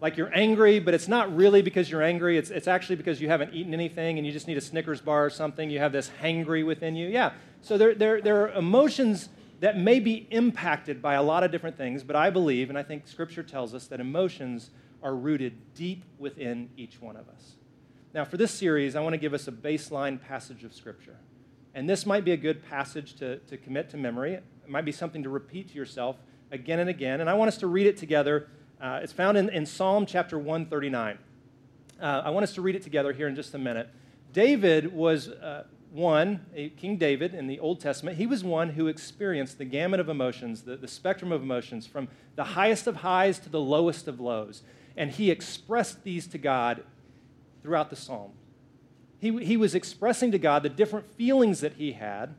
like 0.00 0.16
you're 0.16 0.34
angry, 0.34 0.80
but 0.80 0.94
it's 0.94 1.06
not 1.06 1.34
really 1.34 1.62
because 1.62 1.88
you're 1.88 2.02
angry. 2.02 2.36
It's, 2.36 2.50
it's 2.50 2.66
actually 2.66 2.96
because 2.96 3.20
you 3.20 3.28
haven't 3.28 3.54
eaten 3.54 3.72
anything 3.72 4.18
and 4.18 4.26
you 4.26 4.32
just 4.32 4.48
need 4.48 4.56
a 4.56 4.60
Snickers 4.60 5.00
bar 5.00 5.24
or 5.24 5.30
something. 5.30 5.70
You 5.70 5.78
have 5.78 5.92
this 5.92 6.10
hangry 6.20 6.66
within 6.66 6.96
you. 6.96 7.08
Yeah. 7.08 7.32
So 7.62 7.78
there, 7.78 7.94
there, 7.94 8.20
there 8.20 8.42
are 8.42 8.50
emotions 8.50 9.28
that 9.60 9.78
may 9.78 10.00
be 10.00 10.26
impacted 10.30 11.00
by 11.00 11.14
a 11.14 11.22
lot 11.22 11.44
of 11.44 11.52
different 11.52 11.76
things, 11.76 12.02
but 12.02 12.16
I 12.16 12.30
believe, 12.30 12.68
and 12.68 12.76
I 12.76 12.82
think 12.82 13.06
Scripture 13.06 13.44
tells 13.44 13.72
us, 13.74 13.86
that 13.86 14.00
emotions 14.00 14.70
are 15.04 15.14
rooted 15.14 15.74
deep 15.74 16.02
within 16.18 16.70
each 16.76 17.00
one 17.00 17.16
of 17.16 17.28
us. 17.28 17.52
Now, 18.12 18.24
for 18.24 18.36
this 18.36 18.50
series, 18.50 18.96
I 18.96 19.00
want 19.00 19.12
to 19.12 19.18
give 19.18 19.34
us 19.34 19.46
a 19.46 19.52
baseline 19.52 20.20
passage 20.20 20.64
of 20.64 20.74
Scripture. 20.74 21.16
And 21.74 21.88
this 21.88 22.06
might 22.06 22.24
be 22.24 22.32
a 22.32 22.36
good 22.36 22.68
passage 22.68 23.14
to, 23.16 23.38
to 23.38 23.56
commit 23.56 23.90
to 23.90 23.96
memory. 23.96 24.34
It 24.34 24.44
might 24.66 24.84
be 24.84 24.92
something 24.92 25.22
to 25.22 25.28
repeat 25.28 25.68
to 25.68 25.74
yourself 25.74 26.16
again 26.50 26.80
and 26.80 26.90
again. 26.90 27.20
And 27.20 27.30
I 27.30 27.34
want 27.34 27.48
us 27.48 27.58
to 27.58 27.66
read 27.68 27.86
it 27.86 27.96
together 27.96 28.48
uh, 28.80 29.00
it's 29.02 29.14
found 29.14 29.38
in, 29.38 29.48
in, 29.48 29.64
Psalm 29.64 30.04
chapter 30.04 30.36
139. 30.36 31.18
Uh, 31.98 32.04
I 32.04 32.28
want 32.30 32.44
us 32.44 32.54
to 32.54 32.60
read 32.60 32.74
it 32.74 32.82
together 32.82 33.12
here 33.12 33.28
in 33.28 33.34
just 33.34 33.54
a 33.54 33.58
minute. 33.58 33.88
David 34.32 34.92
was 34.92 35.28
uh, 35.28 35.64
one, 35.90 36.44
King 36.76 36.98
David 36.98 37.34
in 37.34 37.46
the 37.46 37.60
Old 37.60 37.80
Testament, 37.80 38.18
he 38.18 38.26
was 38.26 38.42
one 38.44 38.70
who 38.70 38.88
experienced 38.88 39.56
the 39.56 39.64
gamut 39.64 40.00
of 40.00 40.08
emotions, 40.08 40.62
the, 40.62 40.76
the 40.76 40.88
spectrum 40.88 41.30
of 41.30 41.42
emotions, 41.42 41.86
from 41.86 42.08
the 42.34 42.44
highest 42.44 42.86
of 42.86 42.96
highs 42.96 43.38
to 43.38 43.48
the 43.48 43.60
lowest 43.60 44.08
of 44.08 44.20
lows. 44.20 44.62
And 44.96 45.10
he 45.10 45.30
expressed 45.30 46.04
these 46.04 46.26
to 46.28 46.38
God 46.38 46.82
throughout 47.62 47.90
the 47.90 47.96
psalm. 47.96 48.32
He, 49.18 49.44
he 49.44 49.56
was 49.56 49.74
expressing 49.74 50.32
to 50.32 50.38
God 50.38 50.62
the 50.62 50.68
different 50.68 51.12
feelings 51.14 51.60
that 51.60 51.74
he 51.74 51.92
had 51.92 52.34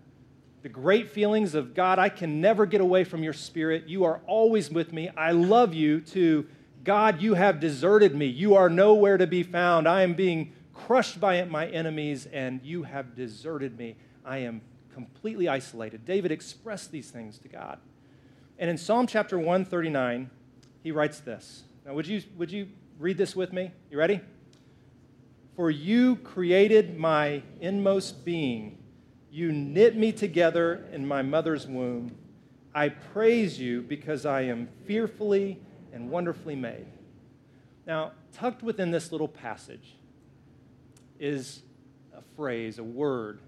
the 0.66 0.70
great 0.70 1.12
feelings 1.12 1.54
of 1.54 1.76
God, 1.76 2.00
I 2.00 2.10
can 2.10 2.42
never 2.42 2.66
get 2.66 2.82
away 2.82 3.04
from 3.04 3.22
your 3.22 3.34
spirit. 3.34 3.88
You 3.88 4.04
are 4.06 4.20
always 4.26 4.72
with 4.72 4.92
me. 4.92 5.10
I 5.16 5.32
love 5.32 5.76
you, 5.76 6.02
to 6.02 6.48
God, 6.84 7.22
you 7.22 7.36
have 7.36 7.60
deserted 7.60 8.16
me. 8.16 8.26
You 8.26 8.56
are 8.56 8.68
nowhere 8.68 9.18
to 9.18 9.28
be 9.28 9.44
found. 9.44 9.88
I 9.88 10.02
am 10.02 10.16
being 10.16 10.54
crushed 10.74 11.20
by 11.20 11.44
my 11.44 11.68
enemies, 11.68 12.26
and 12.26 12.62
you 12.64 12.82
have 12.82 13.16
deserted 13.16 13.78
me. 13.78 13.96
I 14.26 14.40
am 14.40 14.62
completely 14.92 15.48
isolated. 15.48 16.04
David 16.04 16.32
expressed 16.32 16.92
these 16.92 17.12
things 17.12 17.38
to 17.38 17.48
God. 17.48 17.78
And 18.58 18.68
in 18.68 18.80
Psalm 18.80 19.06
chapter 19.06 19.38
139, 19.38 20.32
he 20.82 20.92
writes 20.92 21.20
this. 21.20 21.65
Now, 21.86 21.94
would 21.94 22.08
you, 22.08 22.24
would 22.36 22.52
you 22.52 22.68
read 22.98 23.18
this 23.18 23.36
with 23.36 23.54
me? 23.54 23.72
You 23.92 24.00
ready? 24.00 24.20
For 25.56 25.70
you 25.70 26.16
created 26.18 26.98
my 26.98 27.44
inmost 27.62 28.26
being. 28.26 28.80
You 29.30 29.52
knit 29.52 29.96
me 29.96 30.12
together 30.12 30.86
in 30.92 31.08
my 31.08 31.22
mother's 31.22 31.68
womb. 31.68 32.16
I 32.74 32.90
praise 32.90 33.60
you 33.60 33.84
because 33.84 34.26
I 34.26 34.42
am 34.42 34.68
fearfully 34.86 35.60
and 35.94 36.10
wonderfully 36.10 36.56
made. 36.56 36.88
Now, 37.86 38.14
tucked 38.34 38.64
within 38.64 38.90
this 38.90 39.12
little 39.12 39.28
passage 39.28 39.96
is 41.20 41.62
a 42.18 42.22
phrase, 42.36 42.80
a 42.80 42.84
word. 42.84 43.40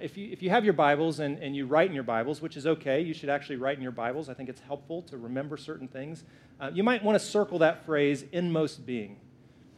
If 0.00 0.16
you, 0.16 0.30
if 0.32 0.42
you 0.42 0.48
have 0.48 0.64
your 0.64 0.72
Bibles 0.72 1.20
and, 1.20 1.38
and 1.42 1.54
you 1.54 1.66
write 1.66 1.88
in 1.88 1.94
your 1.94 2.04
Bibles, 2.04 2.40
which 2.40 2.56
is 2.56 2.66
okay, 2.66 3.02
you 3.02 3.12
should 3.12 3.28
actually 3.28 3.56
write 3.56 3.76
in 3.76 3.82
your 3.82 3.92
Bibles. 3.92 4.30
I 4.30 4.34
think 4.34 4.48
it's 4.48 4.60
helpful 4.62 5.02
to 5.02 5.18
remember 5.18 5.58
certain 5.58 5.88
things. 5.88 6.24
Uh, 6.58 6.70
you 6.72 6.82
might 6.82 7.04
want 7.04 7.20
to 7.20 7.24
circle 7.24 7.58
that 7.58 7.84
phrase, 7.84 8.24
inmost 8.32 8.86
being. 8.86 9.18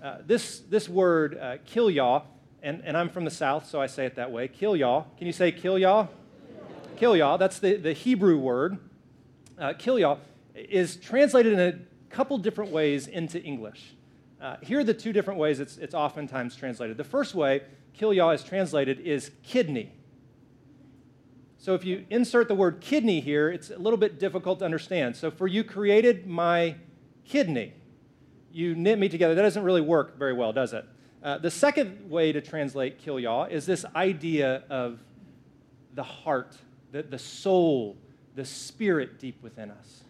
Uh, 0.01 0.19
this, 0.25 0.61
this 0.61 0.89
word, 0.89 1.37
uh, 1.39 1.57
kilyah, 1.67 2.23
and, 2.63 2.83
and 2.85 2.97
I'm 2.97 3.09
from 3.09 3.25
the 3.25 3.33
South, 3.33 3.69
so 3.69 3.81
I 3.81 3.87
say 3.89 4.07
it 4.07 4.15
that 4.15 4.31
way. 4.31 4.47
Kill 4.47 4.77
y'all. 4.77 5.09
Can 5.19 5.27
you 5.27 5.33
say 5.33 5.51
kill 5.51 5.77
y'all? 5.77 6.09
Kill 6.97 7.17
y'all. 7.17 7.37
That's 7.37 7.59
the, 7.59 7.75
the 7.77 7.93
Hebrew 7.93 8.39
word. 8.39 8.79
Uh, 9.59 9.73
kill 9.77 9.99
y'all 9.99 10.21
is 10.55 10.97
translated 10.97 11.53
in 11.53 11.61
a 11.61 12.15
couple 12.15 12.39
different 12.39 12.71
ways 12.71 13.09
into 13.09 13.43
English. 13.43 13.95
Uh, 14.41 14.57
here 14.61 14.79
are 14.79 14.85
the 14.85 14.95
two 14.95 15.13
different 15.13 15.41
ways 15.41 15.59
it's, 15.59 15.79
it's 15.79 15.95
oftentimes 15.95 16.55
translated. 16.55 16.97
The 16.97 17.05
first 17.05 17.35
way, 17.35 17.63
kill 17.93 18.13
y'all 18.13 18.31
is 18.31 18.45
translated, 18.45 19.01
is 19.01 19.33
kidney. 19.43 19.93
So 21.63 21.77
if 21.77 21.85
you 21.85 22.05
insert 22.11 22.49
the 22.49 22.57
word 22.57 22.81
kidney 22.81 23.21
here, 23.21 23.49
it's 23.49 23.71
a 23.71 23.79
little 23.79 23.97
bit 23.97 24.19
difficult 24.19 24.59
to 24.59 24.65
understand. 24.65 25.15
So 25.15 25.31
for 25.31 25.47
you 25.47 25.63
created 25.63 26.27
my 26.27 26.75
kidney, 27.25 27.73
you 28.51 28.75
knit 28.75 28.99
me 28.99 29.09
together. 29.09 29.37
That 29.37 29.43
doesn't 29.43 29.63
really 29.63 29.81
work 29.81 30.19
very 30.19 30.33
well, 30.33 30.53
does 30.53 30.73
it? 30.73 30.85
Uh, 31.23 31.39
the 31.39 31.53
second 31.53 32.11
way 32.11 32.33
to 32.33 32.41
translate 32.41 33.01
kilyah 33.01 33.49
is 33.49 33.65
this 33.65 33.85
idea 33.95 34.65
of 34.71 34.99
the 35.95 36.03
heart, 36.03 36.57
the, 36.91 37.05
the 37.05 37.19
soul, 37.19 37.97
the 38.35 38.45
spirit 38.45 39.21
deep 39.21 39.41
within 39.41 39.71
us. 39.71 40.03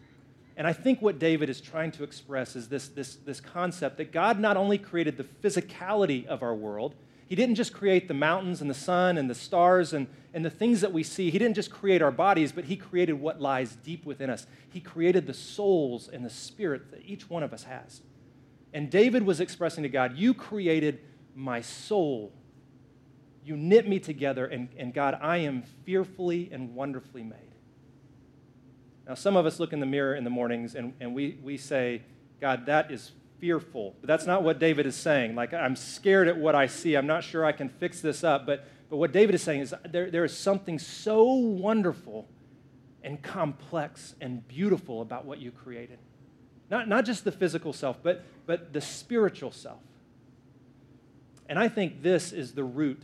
And 0.56 0.66
I 0.66 0.72
think 0.72 1.02
what 1.02 1.18
David 1.18 1.50
is 1.50 1.60
trying 1.60 1.92
to 1.92 2.02
express 2.02 2.56
is 2.56 2.70
this, 2.70 2.88
this, 2.88 3.16
this 3.16 3.42
concept 3.42 3.98
that 3.98 4.10
God 4.10 4.40
not 4.40 4.56
only 4.56 4.78
created 4.78 5.18
the 5.18 5.24
physicality 5.46 6.24
of 6.24 6.42
our 6.42 6.54
world, 6.54 6.94
He 7.26 7.34
didn't 7.34 7.54
just 7.54 7.72
create 7.72 8.08
the 8.08 8.14
mountains 8.14 8.60
and 8.60 8.68
the 8.68 8.74
sun 8.74 9.16
and 9.16 9.28
the 9.28 9.34
stars 9.34 9.92
and, 9.92 10.06
and 10.34 10.44
the 10.44 10.50
things 10.50 10.80
that 10.80 10.92
we 10.92 11.02
see. 11.02 11.30
He 11.30 11.38
didn't 11.38 11.54
just 11.54 11.70
create 11.70 12.02
our 12.02 12.10
bodies, 12.10 12.52
but 12.52 12.64
He 12.64 12.76
created 12.76 13.14
what 13.14 13.40
lies 13.40 13.76
deep 13.76 14.04
within 14.04 14.30
us. 14.30 14.46
He 14.70 14.80
created 14.80 15.26
the 15.26 15.34
souls 15.34 16.08
and 16.08 16.24
the 16.24 16.30
spirit 16.30 16.90
that 16.90 17.02
each 17.04 17.30
one 17.30 17.42
of 17.42 17.52
us 17.52 17.64
has. 17.64 18.02
And 18.74 18.90
David 18.90 19.24
was 19.24 19.40
expressing 19.40 19.82
to 19.82 19.88
God, 19.88 20.16
You 20.16 20.34
created 20.34 21.00
my 21.34 21.60
soul. 21.60 22.32
You 23.44 23.56
knit 23.56 23.88
me 23.88 23.98
together, 23.98 24.46
and, 24.46 24.68
and 24.76 24.94
God, 24.94 25.18
I 25.20 25.38
am 25.38 25.64
fearfully 25.84 26.48
and 26.52 26.74
wonderfully 26.74 27.24
made. 27.24 27.52
Now, 29.06 29.14
some 29.14 29.36
of 29.36 29.46
us 29.46 29.58
look 29.58 29.72
in 29.72 29.80
the 29.80 29.86
mirror 29.86 30.14
in 30.14 30.24
the 30.24 30.30
mornings 30.30 30.74
and, 30.74 30.94
and 31.00 31.14
we, 31.14 31.38
we 31.42 31.56
say, 31.56 32.02
God, 32.40 32.66
that 32.66 32.90
is 32.90 33.12
fearful. 33.42 33.96
But 34.00 34.06
that's 34.06 34.24
not 34.24 34.44
what 34.44 34.60
David 34.60 34.86
is 34.86 34.94
saying. 34.94 35.34
Like, 35.34 35.52
I'm 35.52 35.74
scared 35.74 36.28
at 36.28 36.36
what 36.36 36.54
I 36.54 36.68
see. 36.68 36.94
I'm 36.94 37.08
not 37.08 37.24
sure 37.24 37.44
I 37.44 37.50
can 37.50 37.68
fix 37.68 38.00
this 38.00 38.22
up. 38.22 38.46
But, 38.46 38.68
but 38.88 38.98
what 38.98 39.10
David 39.10 39.34
is 39.34 39.42
saying 39.42 39.62
is 39.62 39.74
there, 39.90 40.12
there 40.12 40.24
is 40.24 40.34
something 40.34 40.78
so 40.78 41.24
wonderful 41.24 42.28
and 43.02 43.20
complex 43.20 44.14
and 44.20 44.46
beautiful 44.46 45.02
about 45.02 45.24
what 45.24 45.40
you 45.40 45.50
created. 45.50 45.98
Not, 46.70 46.86
not 46.86 47.04
just 47.04 47.24
the 47.24 47.32
physical 47.32 47.72
self, 47.72 48.00
but, 48.00 48.24
but 48.46 48.72
the 48.72 48.80
spiritual 48.80 49.50
self. 49.50 49.80
And 51.48 51.58
I 51.58 51.66
think 51.66 52.00
this 52.00 52.32
is 52.32 52.52
the 52.52 52.62
root, 52.62 53.02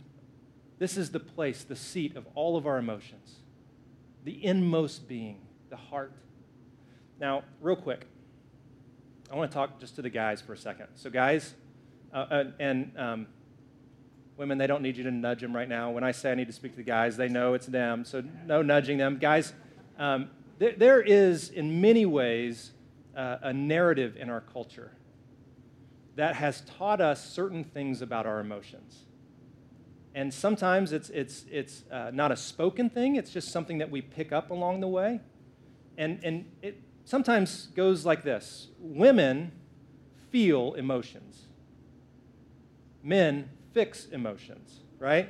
this 0.77 0.95
is 0.95 1.11
the 1.11 1.19
place, 1.19 1.65
the 1.65 1.75
seat 1.75 2.15
of 2.15 2.25
all 2.33 2.55
of 2.55 2.65
our 2.65 2.77
emotions, 2.77 3.35
the 4.23 4.41
inmost 4.43 5.09
being, 5.09 5.41
the 5.69 5.75
heart. 5.75 6.13
Now, 7.19 7.43
real 7.59 7.75
quick, 7.75 8.07
I 9.31 9.35
want 9.35 9.51
to 9.51 9.55
talk 9.55 9.79
just 9.79 9.95
to 9.95 10.01
the 10.01 10.09
guys 10.09 10.41
for 10.41 10.53
a 10.53 10.57
second. 10.57 10.87
So, 10.95 11.09
guys, 11.09 11.53
uh, 12.11 12.17
uh, 12.17 12.43
and 12.59 12.91
um, 12.97 13.27
women, 14.37 14.57
they 14.57 14.65
don't 14.65 14.81
need 14.81 14.97
you 14.97 15.03
to 15.03 15.11
nudge 15.11 15.41
them 15.41 15.55
right 15.55 15.69
now. 15.69 15.91
When 15.91 16.03
I 16.03 16.11
say 16.11 16.31
I 16.31 16.35
need 16.35 16.47
to 16.47 16.53
speak 16.53 16.71
to 16.71 16.77
the 16.77 16.83
guys, 16.83 17.15
they 17.15 17.27
know 17.27 17.53
it's 17.53 17.67
them. 17.67 18.05
So, 18.05 18.23
no 18.47 18.63
nudging 18.63 18.97
them. 18.97 19.19
Guys, 19.19 19.53
um, 19.99 20.31
there, 20.57 20.73
there 20.75 21.01
is, 21.01 21.49
in 21.49 21.79
many 21.79 22.07
ways, 22.07 22.71
uh, 23.15 23.37
a 23.43 23.53
narrative 23.53 24.17
in 24.17 24.31
our 24.31 24.41
culture 24.41 24.93
that 26.15 26.35
has 26.35 26.61
taught 26.61 26.99
us 26.99 27.23
certain 27.23 27.63
things 27.63 28.01
about 28.01 28.25
our 28.25 28.39
emotions. 28.39 29.05
And 30.15 30.33
sometimes 30.33 30.91
it's, 30.91 31.09
it's, 31.11 31.45
it's 31.51 31.83
uh, 31.91 32.09
not 32.11 32.31
a 32.31 32.35
spoken 32.35 32.89
thing, 32.89 33.15
it's 33.15 33.31
just 33.31 33.51
something 33.51 33.77
that 33.77 33.91
we 33.91 34.01
pick 34.01 34.31
up 34.31 34.49
along 34.49 34.79
the 34.79 34.87
way. 34.87 35.19
And, 35.97 36.19
and 36.23 36.45
it 36.63 36.81
sometimes 37.09 37.67
goes 37.75 38.05
like 38.05 38.23
this 38.23 38.67
Women 38.79 39.51
feel 40.29 40.73
emotions, 40.75 41.45
men 43.03 43.49
fix 43.73 44.05
emotions, 44.07 44.81
right? 44.99 45.29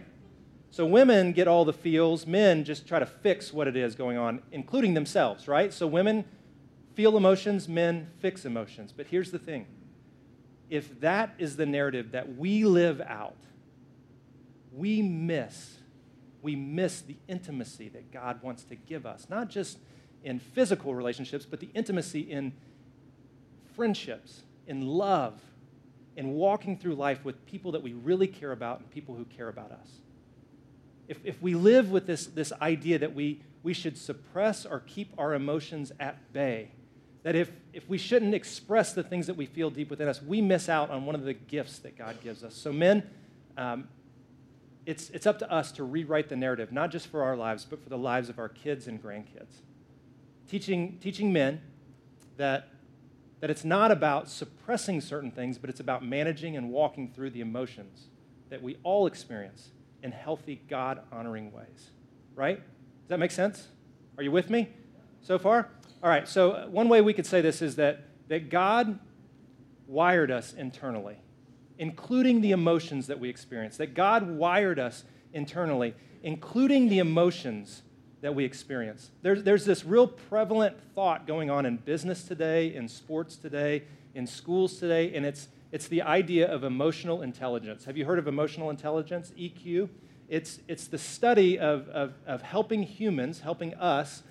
So 0.71 0.85
women 0.85 1.31
get 1.31 1.47
all 1.47 1.65
the 1.65 1.73
feels, 1.73 2.27
men 2.27 2.63
just 2.63 2.87
try 2.87 2.99
to 2.99 3.05
fix 3.05 3.51
what 3.51 3.67
it 3.67 3.75
is 3.75 3.95
going 3.95 4.17
on, 4.17 4.41
including 4.51 4.93
themselves, 4.93 5.47
right? 5.47 5.73
So 5.73 5.87
women 5.87 6.25
feel 6.93 7.17
emotions, 7.17 7.67
men 7.67 8.11
fix 8.19 8.45
emotions. 8.45 8.93
But 8.95 9.07
here's 9.07 9.31
the 9.31 9.39
thing 9.39 9.65
if 10.69 10.99
that 10.99 11.33
is 11.39 11.55
the 11.55 11.65
narrative 11.65 12.11
that 12.11 12.35
we 12.37 12.65
live 12.65 13.01
out, 13.01 13.37
we 14.71 15.01
miss 15.01 15.79
we 16.41 16.55
miss 16.55 17.01
the 17.01 17.17
intimacy 17.27 17.89
that 17.89 18.11
God 18.11 18.41
wants 18.41 18.63
to 18.65 18.75
give 18.75 19.05
us, 19.05 19.27
not 19.29 19.49
just 19.49 19.77
in 20.23 20.39
physical 20.39 20.93
relationships, 20.95 21.45
but 21.45 21.59
the 21.59 21.69
intimacy 21.73 22.21
in 22.21 22.53
friendships, 23.75 24.41
in 24.67 24.85
love, 24.85 25.39
in 26.15 26.31
walking 26.31 26.77
through 26.77 26.95
life 26.95 27.23
with 27.23 27.45
people 27.45 27.71
that 27.71 27.81
we 27.81 27.93
really 27.93 28.27
care 28.27 28.51
about 28.51 28.79
and 28.79 28.91
people 28.91 29.15
who 29.15 29.25
care 29.25 29.47
about 29.47 29.71
us. 29.71 29.87
If, 31.07 31.17
if 31.23 31.41
we 31.41 31.55
live 31.55 31.89
with 31.89 32.05
this, 32.05 32.27
this 32.27 32.51
idea 32.61 32.99
that 32.99 33.15
we, 33.15 33.41
we 33.63 33.73
should 33.73 33.97
suppress 33.97 34.65
or 34.65 34.81
keep 34.81 35.13
our 35.17 35.33
emotions 35.33 35.91
at 35.99 36.33
bay, 36.33 36.71
that 37.23 37.35
if, 37.35 37.51
if 37.73 37.87
we 37.89 37.97
shouldn't 37.97 38.33
express 38.33 38.93
the 38.93 39.03
things 39.03 39.27
that 39.27 39.35
we 39.35 39.45
feel 39.45 39.69
deep 39.69 39.89
within 39.89 40.07
us, 40.07 40.21
we 40.21 40.41
miss 40.41 40.69
out 40.69 40.89
on 40.89 41.05
one 41.05 41.15
of 41.15 41.23
the 41.23 41.33
gifts 41.33 41.79
that 41.79 41.97
God 41.97 42.21
gives 42.21 42.43
us. 42.43 42.53
So, 42.53 42.71
men, 42.71 43.03
um, 43.57 43.87
it's, 44.85 45.09
it's 45.11 45.25
up 45.25 45.39
to 45.39 45.51
us 45.51 45.71
to 45.73 45.83
rewrite 45.83 46.29
the 46.29 46.35
narrative, 46.35 46.71
not 46.71 46.91
just 46.91 47.07
for 47.07 47.23
our 47.23 47.35
lives, 47.35 47.65
but 47.65 47.81
for 47.83 47.89
the 47.89 47.97
lives 47.97 48.29
of 48.29 48.39
our 48.39 48.49
kids 48.49 48.87
and 48.87 49.01
grandkids. 49.01 49.61
Teaching, 50.49 50.97
teaching 50.99 51.31
men 51.31 51.61
that, 52.37 52.69
that 53.39 53.51
it's 53.51 53.63
not 53.63 53.91
about 53.91 54.27
suppressing 54.27 54.99
certain 54.99 55.29
things, 55.29 55.59
but 55.59 55.69
it's 55.69 55.79
about 55.79 56.03
managing 56.03 56.57
and 56.57 56.71
walking 56.71 57.11
through 57.11 57.29
the 57.29 57.41
emotions 57.41 58.07
that 58.49 58.63
we 58.63 58.77
all 58.81 59.05
experience 59.05 59.69
in 60.01 60.11
healthy, 60.11 60.61
God 60.67 61.01
honoring 61.11 61.51
ways. 61.51 61.91
Right? 62.33 62.57
Does 62.57 63.09
that 63.09 63.19
make 63.19 63.29
sense? 63.29 63.67
Are 64.17 64.23
you 64.23 64.31
with 64.31 64.49
me 64.49 64.69
so 65.21 65.37
far? 65.37 65.69
All 66.01 66.09
right, 66.09 66.27
so 66.27 66.51
uh, 66.51 66.67
one 66.67 66.89
way 66.89 67.01
we 67.01 67.13
could 67.13 67.25
say 67.25 67.41
this 67.41 67.61
is 67.61 67.75
that, 67.75 68.05
that 68.29 68.49
God 68.49 68.97
wired 69.85 70.31
us 70.31 70.53
internally, 70.53 71.17
including 71.77 72.41
the 72.41 72.51
emotions 72.51 73.07
that 73.07 73.19
we 73.19 73.29
experience. 73.29 73.77
That 73.77 73.93
God 73.93 74.29
wired 74.29 74.79
us 74.79 75.03
internally, 75.31 75.93
including 76.23 76.89
the 76.89 76.99
emotions 76.99 77.83
that 78.21 78.35
we 78.35 78.43
experience. 78.43 79.11
There's, 79.21 79.43
there's 79.43 79.65
this 79.65 79.85
real 79.85 80.07
prevalent 80.07 80.77
thought 80.93 81.25
going 81.25 81.49
on 81.49 81.65
in 81.65 81.77
business 81.77 82.23
today, 82.23 82.73
in 82.73 82.87
sports 82.87 83.35
today, 83.35 83.83
in 84.13 84.27
schools 84.27 84.77
today, 84.77 85.13
and 85.15 85.25
it's, 85.25 85.47
it's 85.71 85.87
the 85.87 86.01
idea 86.01 86.51
of 86.51 86.63
emotional 86.63 87.21
intelligence. 87.21 87.85
Have 87.85 87.97
you 87.97 88.05
heard 88.05 88.19
of 88.19 88.27
emotional 88.27 88.69
intelligence, 88.69 89.31
EQ? 89.37 89.89
It's, 90.27 90.59
it's 90.67 90.87
the 90.87 90.97
study 90.97 91.57
of, 91.57 91.87
of, 91.89 92.13
of 92.27 92.41
helping 92.41 92.83
humans, 92.83 93.39
helping 93.39 93.73
us 93.75 94.23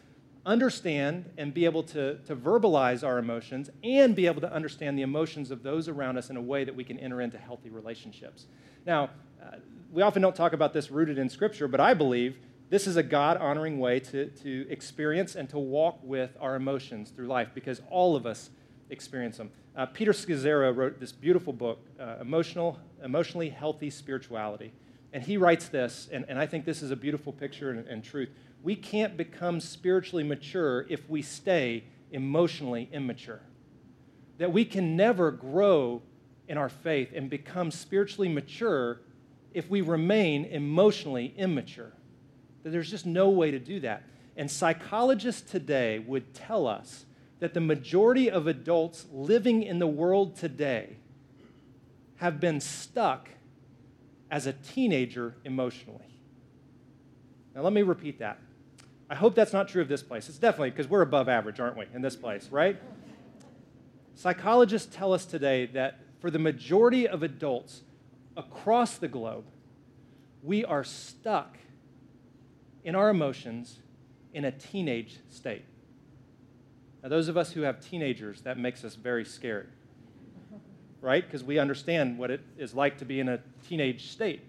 understand 0.46 1.30
and 1.36 1.52
be 1.52 1.64
able 1.64 1.82
to, 1.82 2.16
to 2.26 2.34
verbalize 2.34 3.06
our 3.06 3.18
emotions 3.18 3.70
and 3.84 4.14
be 4.16 4.26
able 4.26 4.40
to 4.40 4.52
understand 4.52 4.96
the 4.96 5.02
emotions 5.02 5.50
of 5.50 5.62
those 5.62 5.88
around 5.88 6.16
us 6.16 6.30
in 6.30 6.36
a 6.36 6.40
way 6.40 6.64
that 6.64 6.74
we 6.74 6.84
can 6.84 6.98
enter 6.98 7.20
into 7.20 7.36
healthy 7.36 7.68
relationships. 7.68 8.46
Now, 8.86 9.10
uh, 9.42 9.56
we 9.92 10.02
often 10.02 10.22
don't 10.22 10.36
talk 10.36 10.52
about 10.52 10.72
this 10.72 10.90
rooted 10.90 11.18
in 11.18 11.28
Scripture, 11.28 11.68
but 11.68 11.80
I 11.80 11.94
believe 11.94 12.38
this 12.70 12.86
is 12.86 12.96
a 12.96 13.02
God 13.02 13.36
honoring 13.38 13.78
way 13.78 14.00
to, 14.00 14.26
to 14.26 14.66
experience 14.70 15.34
and 15.34 15.48
to 15.50 15.58
walk 15.58 15.98
with 16.02 16.36
our 16.40 16.54
emotions 16.56 17.10
through 17.10 17.26
life 17.26 17.48
because 17.54 17.80
all 17.90 18.14
of 18.14 18.26
us 18.26 18.50
experience 18.90 19.36
them. 19.38 19.50
Uh, 19.76 19.86
Peter 19.86 20.12
Scazzero 20.12 20.74
wrote 20.74 20.98
this 20.98 21.12
beautiful 21.12 21.52
book, 21.52 21.86
uh, 22.00 22.16
Emotional, 22.20 22.78
Emotionally 23.02 23.48
Healthy 23.48 23.90
Spirituality. 23.90 24.72
And 25.12 25.22
he 25.22 25.36
writes 25.36 25.68
this, 25.68 26.08
and, 26.12 26.26
and 26.28 26.38
I 26.38 26.46
think 26.46 26.64
this 26.64 26.82
is 26.82 26.90
a 26.90 26.96
beautiful 26.96 27.32
picture 27.32 27.70
and, 27.70 27.86
and 27.86 28.04
truth 28.04 28.28
we 28.62 28.74
can't 28.74 29.16
become 29.16 29.60
spiritually 29.60 30.24
mature 30.24 30.86
if 30.88 31.08
we 31.08 31.22
stay 31.22 31.84
emotionally 32.10 32.88
immature. 32.92 33.40
That 34.38 34.52
we 34.52 34.64
can 34.64 34.96
never 34.96 35.30
grow 35.30 36.02
in 36.48 36.58
our 36.58 36.68
faith 36.68 37.10
and 37.14 37.28
become 37.28 37.70
spiritually 37.70 38.28
mature 38.28 39.00
if 39.52 39.68
we 39.68 39.80
remain 39.80 40.44
emotionally 40.46 41.34
immature. 41.36 41.92
That 42.62 42.70
there's 42.70 42.90
just 42.90 43.06
no 43.06 43.30
way 43.30 43.50
to 43.50 43.58
do 43.58 43.80
that. 43.80 44.02
And 44.36 44.50
psychologists 44.50 45.50
today 45.50 45.98
would 45.98 46.34
tell 46.34 46.66
us 46.66 47.06
that 47.40 47.54
the 47.54 47.60
majority 47.60 48.30
of 48.30 48.46
adults 48.46 49.06
living 49.12 49.62
in 49.62 49.78
the 49.78 49.86
world 49.86 50.36
today 50.36 50.96
have 52.16 52.40
been 52.40 52.60
stuck 52.60 53.28
as 54.30 54.46
a 54.46 54.52
teenager 54.52 55.36
emotionally. 55.44 56.04
Now, 57.54 57.62
let 57.62 57.72
me 57.72 57.82
repeat 57.82 58.18
that. 58.18 58.38
I 59.10 59.14
hope 59.14 59.34
that's 59.34 59.52
not 59.52 59.68
true 59.68 59.80
of 59.80 59.88
this 59.88 60.02
place. 60.02 60.28
It's 60.28 60.38
definitely 60.38 60.70
because 60.70 60.88
we're 60.88 61.02
above 61.02 61.28
average, 61.28 61.60
aren't 61.60 61.76
we, 61.76 61.86
in 61.94 62.02
this 62.02 62.14
place, 62.14 62.48
right? 62.50 62.80
Psychologists 64.14 64.94
tell 64.94 65.12
us 65.12 65.24
today 65.24 65.66
that 65.66 66.00
for 66.20 66.30
the 66.30 66.38
majority 66.38 67.08
of 67.08 67.22
adults 67.22 67.82
across 68.36 68.98
the 68.98 69.08
globe, 69.08 69.44
we 70.42 70.64
are 70.64 70.84
stuck 70.84 71.56
in 72.88 72.94
our 72.94 73.10
emotions 73.10 73.80
in 74.32 74.46
a 74.46 74.50
teenage 74.50 75.18
state. 75.28 75.62
Now, 77.02 77.10
those 77.10 77.28
of 77.28 77.36
us 77.36 77.52
who 77.52 77.60
have 77.60 77.80
teenagers, 77.80 78.40
that 78.40 78.56
makes 78.56 78.82
us 78.82 78.94
very 78.94 79.26
scared, 79.26 79.70
right? 81.02 81.22
Because 81.22 81.44
we 81.44 81.58
understand 81.58 82.16
what 82.16 82.30
it 82.30 82.40
is 82.56 82.72
like 82.72 82.96
to 82.96 83.04
be 83.04 83.20
in 83.20 83.28
a 83.28 83.40
teenage 83.68 84.10
state. 84.10 84.40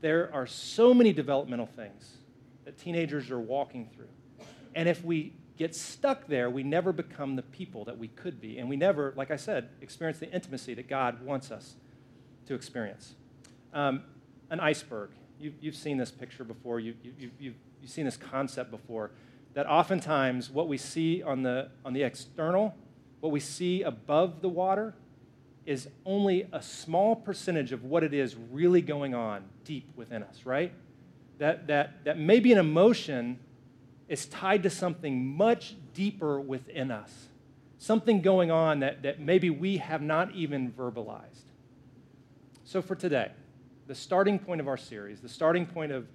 There 0.00 0.34
are 0.34 0.48
so 0.48 0.92
many 0.92 1.12
developmental 1.12 1.66
things 1.66 2.16
that 2.64 2.76
teenagers 2.76 3.30
are 3.30 3.38
walking 3.38 3.88
through. 3.94 4.08
And 4.74 4.88
if 4.88 5.04
we 5.04 5.32
get 5.56 5.76
stuck 5.76 6.26
there, 6.26 6.50
we 6.50 6.64
never 6.64 6.92
become 6.92 7.36
the 7.36 7.42
people 7.42 7.84
that 7.84 7.98
we 7.98 8.08
could 8.08 8.40
be. 8.40 8.58
And 8.58 8.68
we 8.68 8.76
never, 8.76 9.14
like 9.16 9.30
I 9.30 9.36
said, 9.36 9.68
experience 9.80 10.18
the 10.18 10.32
intimacy 10.32 10.74
that 10.74 10.88
God 10.88 11.22
wants 11.22 11.52
us 11.52 11.76
to 12.46 12.54
experience. 12.54 13.14
Um, 13.72 14.02
an 14.50 14.58
iceberg. 14.58 15.10
You, 15.40 15.52
have 15.64 15.76
seen 15.76 15.96
this 15.96 16.10
picture 16.10 16.44
before, 16.44 16.80
you, 16.80 16.94
you, 17.02 17.12
you, 17.18 17.30
you've, 17.38 17.54
you've 17.80 17.90
seen 17.90 18.04
this 18.04 18.16
concept 18.16 18.70
before. 18.70 19.10
That 19.54 19.66
oftentimes 19.66 20.50
what 20.50 20.68
we 20.68 20.76
see 20.76 21.22
on 21.22 21.42
the, 21.42 21.70
on 21.84 21.92
the 21.92 22.02
external, 22.02 22.74
what 23.20 23.32
we 23.32 23.40
see 23.40 23.82
above 23.82 24.42
the 24.42 24.48
water, 24.48 24.94
is 25.66 25.88
only 26.04 26.46
a 26.52 26.62
small 26.62 27.16
percentage 27.16 27.72
of 27.72 27.84
what 27.84 28.02
it 28.02 28.14
is 28.14 28.36
really 28.50 28.82
going 28.82 29.14
on 29.14 29.44
deep 29.64 29.88
within 29.96 30.22
us, 30.22 30.44
right? 30.44 30.72
that, 31.40 31.66
that, 31.68 32.04
that 32.04 32.18
maybe 32.18 32.52
an 32.52 32.58
emotion 32.58 33.38
is 34.08 34.26
tied 34.26 34.62
to 34.62 34.70
something 34.70 35.26
much 35.26 35.74
deeper 35.94 36.38
within 36.38 36.90
us, 36.90 37.28
something 37.78 38.20
going 38.20 38.50
on 38.50 38.80
that, 38.80 39.02
that 39.02 39.20
maybe 39.20 39.48
we 39.48 39.78
have 39.78 40.02
not 40.02 40.32
even 40.34 40.70
verbalized. 40.70 41.48
So, 42.62 42.82
for 42.82 42.94
today, 42.94 43.32
the 43.90 43.94
starting 43.96 44.38
point 44.38 44.60
of 44.60 44.68
our 44.68 44.76
series, 44.76 45.18
the 45.20 45.28
starting 45.28 45.66
point 45.66 45.90
of 45.90 46.06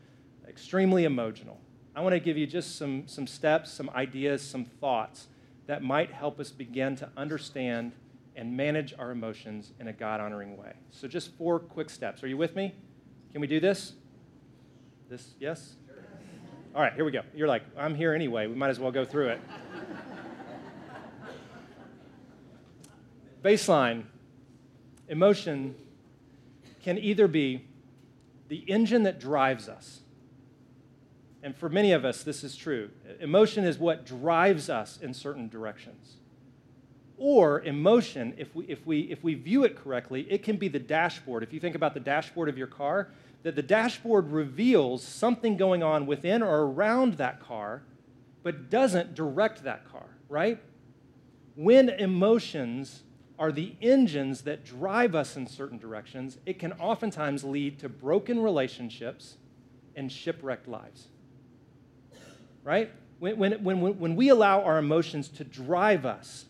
extremely 0.47 1.03
emotional, 1.03 1.59
I 1.93 1.99
want 1.99 2.13
to 2.13 2.21
give 2.21 2.37
you 2.37 2.47
just 2.47 2.77
some, 2.77 3.03
some 3.05 3.27
steps, 3.27 3.69
some 3.69 3.89
ideas, 3.89 4.41
some 4.41 4.63
thoughts 4.63 5.27
that 5.67 5.83
might 5.83 6.09
help 6.09 6.39
us 6.39 6.51
begin 6.51 6.95
to 6.95 7.09
understand 7.17 7.91
and 8.33 8.55
manage 8.55 8.93
our 8.97 9.11
emotions 9.11 9.73
in 9.77 9.89
a 9.89 9.91
God 9.91 10.21
honoring 10.21 10.55
way. 10.55 10.71
So, 10.89 11.09
just 11.09 11.35
four 11.35 11.59
quick 11.59 11.89
steps. 11.89 12.23
Are 12.23 12.27
you 12.27 12.37
with 12.37 12.55
me? 12.55 12.73
Can 13.33 13.41
we 13.41 13.47
do 13.47 13.59
this? 13.59 13.91
This, 15.09 15.33
yes? 15.37 15.75
All 16.73 16.81
right, 16.81 16.93
here 16.93 17.03
we 17.03 17.11
go. 17.11 17.23
You're 17.35 17.49
like, 17.49 17.63
I'm 17.77 17.93
here 17.93 18.13
anyway. 18.13 18.47
We 18.47 18.55
might 18.55 18.69
as 18.69 18.79
well 18.79 18.91
go 18.93 19.03
through 19.03 19.31
it. 19.31 19.41
Baseline 23.43 24.05
emotion 25.09 25.75
can 26.85 26.99
either 26.99 27.27
be 27.27 27.65
the 28.47 28.63
engine 28.67 29.01
that 29.01 29.19
drives 29.19 29.67
us, 29.67 30.01
And 31.45 31.55
for 31.55 31.69
many 31.69 31.91
of 31.91 32.03
us, 32.03 32.23
this 32.23 32.43
is 32.43 32.55
true. 32.55 32.89
Emotion 33.19 33.65
is 33.65 33.77
what 33.77 34.03
drives 34.03 34.67
us 34.67 34.97
in 34.99 35.13
certain 35.13 35.47
directions. 35.47 36.15
Or 37.19 37.61
emotion, 37.61 38.33
if 38.35 38.55
we, 38.55 38.65
if, 38.65 38.83
we, 38.83 39.01
if 39.01 39.23
we 39.23 39.35
view 39.35 39.63
it 39.63 39.75
correctly, 39.75 40.25
it 40.27 40.41
can 40.41 40.57
be 40.57 40.69
the 40.69 40.79
dashboard. 40.79 41.43
If 41.43 41.53
you 41.53 41.59
think 41.59 41.75
about 41.75 41.93
the 41.93 41.99
dashboard 41.99 42.49
of 42.49 42.57
your 42.57 42.65
car, 42.65 43.09
that 43.43 43.55
the 43.55 43.61
dashboard 43.61 44.31
reveals 44.31 45.03
something 45.03 45.55
going 45.55 45.83
on 45.83 46.07
within 46.07 46.41
or 46.41 46.65
around 46.65 47.17
that 47.17 47.39
car, 47.39 47.83
but 48.41 48.71
doesn't 48.71 49.13
direct 49.13 49.63
that 49.65 49.87
car, 49.91 50.07
right? 50.29 50.59
When 51.53 51.89
emotions 51.89 53.03
are 53.37 53.51
the 53.51 53.75
engines 53.81 54.41
that 54.43 54.63
drive 54.63 55.13
us 55.15 55.35
in 55.35 55.47
certain 55.47 55.77
directions, 55.77 56.37
it 56.45 56.59
can 56.59 56.73
oftentimes 56.73 57.43
lead 57.43 57.79
to 57.79 57.89
broken 57.89 58.39
relationships 58.39 59.35
and 59.95 60.11
shipwrecked 60.11 60.67
lives. 60.67 61.07
Right? 62.63 62.91
When, 63.19 63.37
when, 63.37 63.63
when, 63.63 63.99
when 63.99 64.15
we 64.15 64.29
allow 64.29 64.61
our 64.61 64.77
emotions 64.77 65.27
to 65.29 65.43
drive 65.43 66.05
us, 66.05 66.45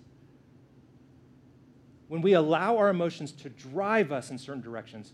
when 2.08 2.22
we 2.22 2.34
allow 2.34 2.78
our 2.78 2.90
emotions 2.90 3.32
to 3.34 3.50
drive 3.50 4.12
us 4.12 4.30
in 4.30 4.38
certain 4.38 4.62
directions, 4.62 5.14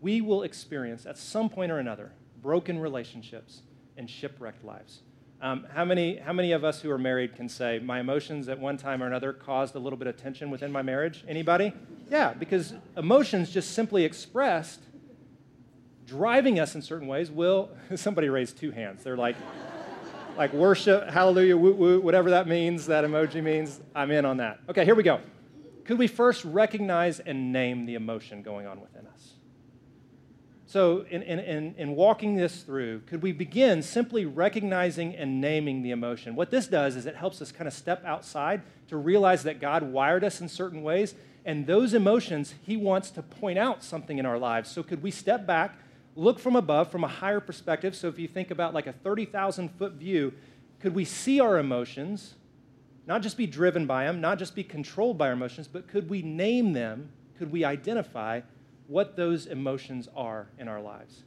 we 0.00 0.20
will 0.20 0.42
experience 0.42 1.06
at 1.06 1.16
some 1.16 1.48
point 1.48 1.72
or 1.72 1.78
another 1.78 2.12
broken 2.42 2.78
relationships 2.78 3.62
and 3.96 4.08
shipwrecked 4.08 4.64
lives. 4.64 5.00
Um, 5.40 5.66
how, 5.72 5.84
many, 5.84 6.16
how 6.16 6.32
many 6.32 6.50
of 6.50 6.64
us 6.64 6.80
who 6.80 6.90
are 6.90 6.98
married 6.98 7.36
can 7.36 7.48
say, 7.48 7.78
my 7.78 8.00
emotions 8.00 8.48
at 8.48 8.58
one 8.58 8.76
time 8.76 9.02
or 9.02 9.06
another 9.06 9.32
caused 9.32 9.76
a 9.76 9.78
little 9.78 9.96
bit 9.96 10.08
of 10.08 10.16
tension 10.16 10.50
within 10.50 10.72
my 10.72 10.82
marriage? 10.82 11.24
Anybody? 11.28 11.72
Yeah, 12.10 12.34
because 12.34 12.74
emotions 12.96 13.50
just 13.50 13.72
simply 13.72 14.04
expressed, 14.04 14.80
driving 16.06 16.58
us 16.58 16.74
in 16.74 16.82
certain 16.82 17.06
ways, 17.06 17.30
will, 17.30 17.70
somebody 17.94 18.28
raised 18.28 18.58
two 18.58 18.72
hands. 18.72 19.04
They're 19.04 19.16
like, 19.16 19.36
like 20.36 20.52
worship, 20.52 21.08
hallelujah, 21.08 21.56
woo 21.56 21.74
woo, 21.74 22.00
whatever 22.00 22.30
that 22.30 22.48
means, 22.48 22.86
that 22.86 23.04
emoji 23.04 23.42
means, 23.42 23.80
I'm 23.94 24.10
in 24.10 24.24
on 24.24 24.38
that. 24.38 24.58
Okay, 24.68 24.84
here 24.84 24.96
we 24.96 25.04
go. 25.04 25.20
Could 25.84 25.98
we 25.98 26.08
first 26.08 26.44
recognize 26.44 27.20
and 27.20 27.52
name 27.52 27.86
the 27.86 27.94
emotion 27.94 28.42
going 28.42 28.66
on 28.66 28.80
within 28.80 29.06
us? 29.06 29.34
So, 30.68 31.06
in, 31.08 31.22
in, 31.22 31.74
in, 31.78 31.96
walking 31.96 32.36
this 32.36 32.60
through, 32.60 33.00
could 33.06 33.22
we 33.22 33.32
begin 33.32 33.80
simply 33.80 34.26
recognizing 34.26 35.16
and 35.16 35.40
naming 35.40 35.82
the 35.82 35.92
emotion? 35.92 36.36
What 36.36 36.50
this 36.50 36.66
does 36.66 36.94
is 36.94 37.06
it 37.06 37.16
helps 37.16 37.40
us 37.40 37.50
kind 37.50 37.66
of 37.66 37.72
step 37.72 38.04
outside 38.04 38.60
to 38.88 38.98
realize 38.98 39.44
that 39.44 39.62
God 39.62 39.82
wired 39.82 40.24
us 40.24 40.42
in 40.42 40.48
certain 40.50 40.82
ways, 40.82 41.14
and 41.46 41.66
those 41.66 41.94
emotions, 41.94 42.52
He 42.66 42.76
wants 42.76 43.10
to 43.12 43.22
point 43.22 43.58
out 43.58 43.82
something 43.82 44.18
in 44.18 44.26
our 44.26 44.38
lives. 44.38 44.70
So, 44.70 44.82
could 44.82 45.02
we 45.02 45.10
step 45.10 45.46
back, 45.46 45.78
look 46.14 46.38
from 46.38 46.54
above, 46.54 46.90
from 46.90 47.02
a 47.02 47.08
higher 47.08 47.40
perspective? 47.40 47.96
So, 47.96 48.08
if 48.08 48.18
you 48.18 48.28
think 48.28 48.50
about 48.50 48.74
like 48.74 48.86
a 48.86 48.92
30,000 48.92 49.70
foot 49.78 49.94
view, 49.94 50.34
could 50.80 50.94
we 50.94 51.06
see 51.06 51.40
our 51.40 51.58
emotions, 51.58 52.34
not 53.06 53.22
just 53.22 53.38
be 53.38 53.46
driven 53.46 53.86
by 53.86 54.04
them, 54.04 54.20
not 54.20 54.38
just 54.38 54.54
be 54.54 54.64
controlled 54.64 55.16
by 55.16 55.28
our 55.28 55.32
emotions, 55.32 55.66
but 55.66 55.88
could 55.88 56.10
we 56.10 56.20
name 56.20 56.74
them? 56.74 57.08
Could 57.38 57.50
we 57.50 57.64
identify? 57.64 58.42
What 58.88 59.16
those 59.16 59.46
emotions 59.46 60.08
are 60.16 60.48
in 60.58 60.66
our 60.66 60.80
lives. 60.80 61.22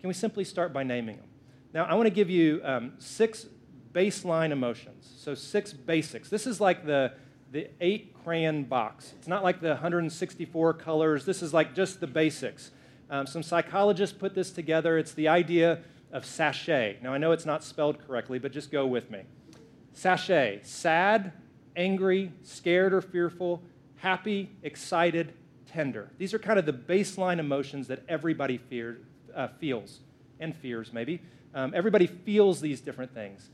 Can 0.00 0.08
we 0.08 0.14
simply 0.14 0.44
start 0.44 0.72
by 0.72 0.84
naming 0.84 1.16
them? 1.16 1.26
Now, 1.74 1.84
I 1.84 1.94
want 1.94 2.06
to 2.06 2.14
give 2.14 2.30
you 2.30 2.60
um, 2.62 2.92
six 2.98 3.46
baseline 3.92 4.50
emotions. 4.50 5.12
So, 5.16 5.34
six 5.34 5.72
basics. 5.72 6.28
This 6.28 6.46
is 6.46 6.60
like 6.60 6.86
the, 6.86 7.14
the 7.50 7.68
eight 7.80 8.14
crayon 8.22 8.64
box. 8.64 9.14
It's 9.18 9.26
not 9.26 9.42
like 9.42 9.60
the 9.60 9.70
164 9.70 10.74
colors. 10.74 11.24
This 11.24 11.42
is 11.42 11.52
like 11.52 11.74
just 11.74 12.00
the 12.00 12.06
basics. 12.06 12.70
Um, 13.10 13.26
some 13.26 13.42
psychologists 13.42 14.16
put 14.16 14.34
this 14.34 14.50
together. 14.50 14.98
It's 14.98 15.12
the 15.12 15.28
idea 15.28 15.80
of 16.12 16.24
SASHET. 16.24 17.02
Now, 17.02 17.14
I 17.14 17.18
know 17.18 17.32
it's 17.32 17.46
not 17.46 17.64
spelled 17.64 17.98
correctly, 18.06 18.38
but 18.38 18.52
just 18.52 18.70
go 18.70 18.86
with 18.86 19.10
me. 19.10 19.22
SASHET, 19.94 20.66
sad, 20.66 21.32
angry, 21.76 22.32
scared 22.42 22.92
or 22.92 23.00
fearful, 23.00 23.62
happy, 23.96 24.50
excited, 24.62 25.32
tender. 25.68 26.10
These 26.18 26.34
are 26.34 26.38
kind 26.38 26.58
of 26.58 26.66
the 26.66 26.72
baseline 26.72 27.38
emotions 27.38 27.88
that 27.88 28.02
everybody 28.08 28.58
fear, 28.58 28.98
uh, 29.34 29.48
feels 29.60 30.00
and 30.40 30.54
fears, 30.56 30.92
maybe. 30.92 31.20
Um, 31.54 31.72
everybody 31.74 32.06
feels 32.06 32.60
these 32.60 32.80
different 32.80 33.14
things. 33.14 33.50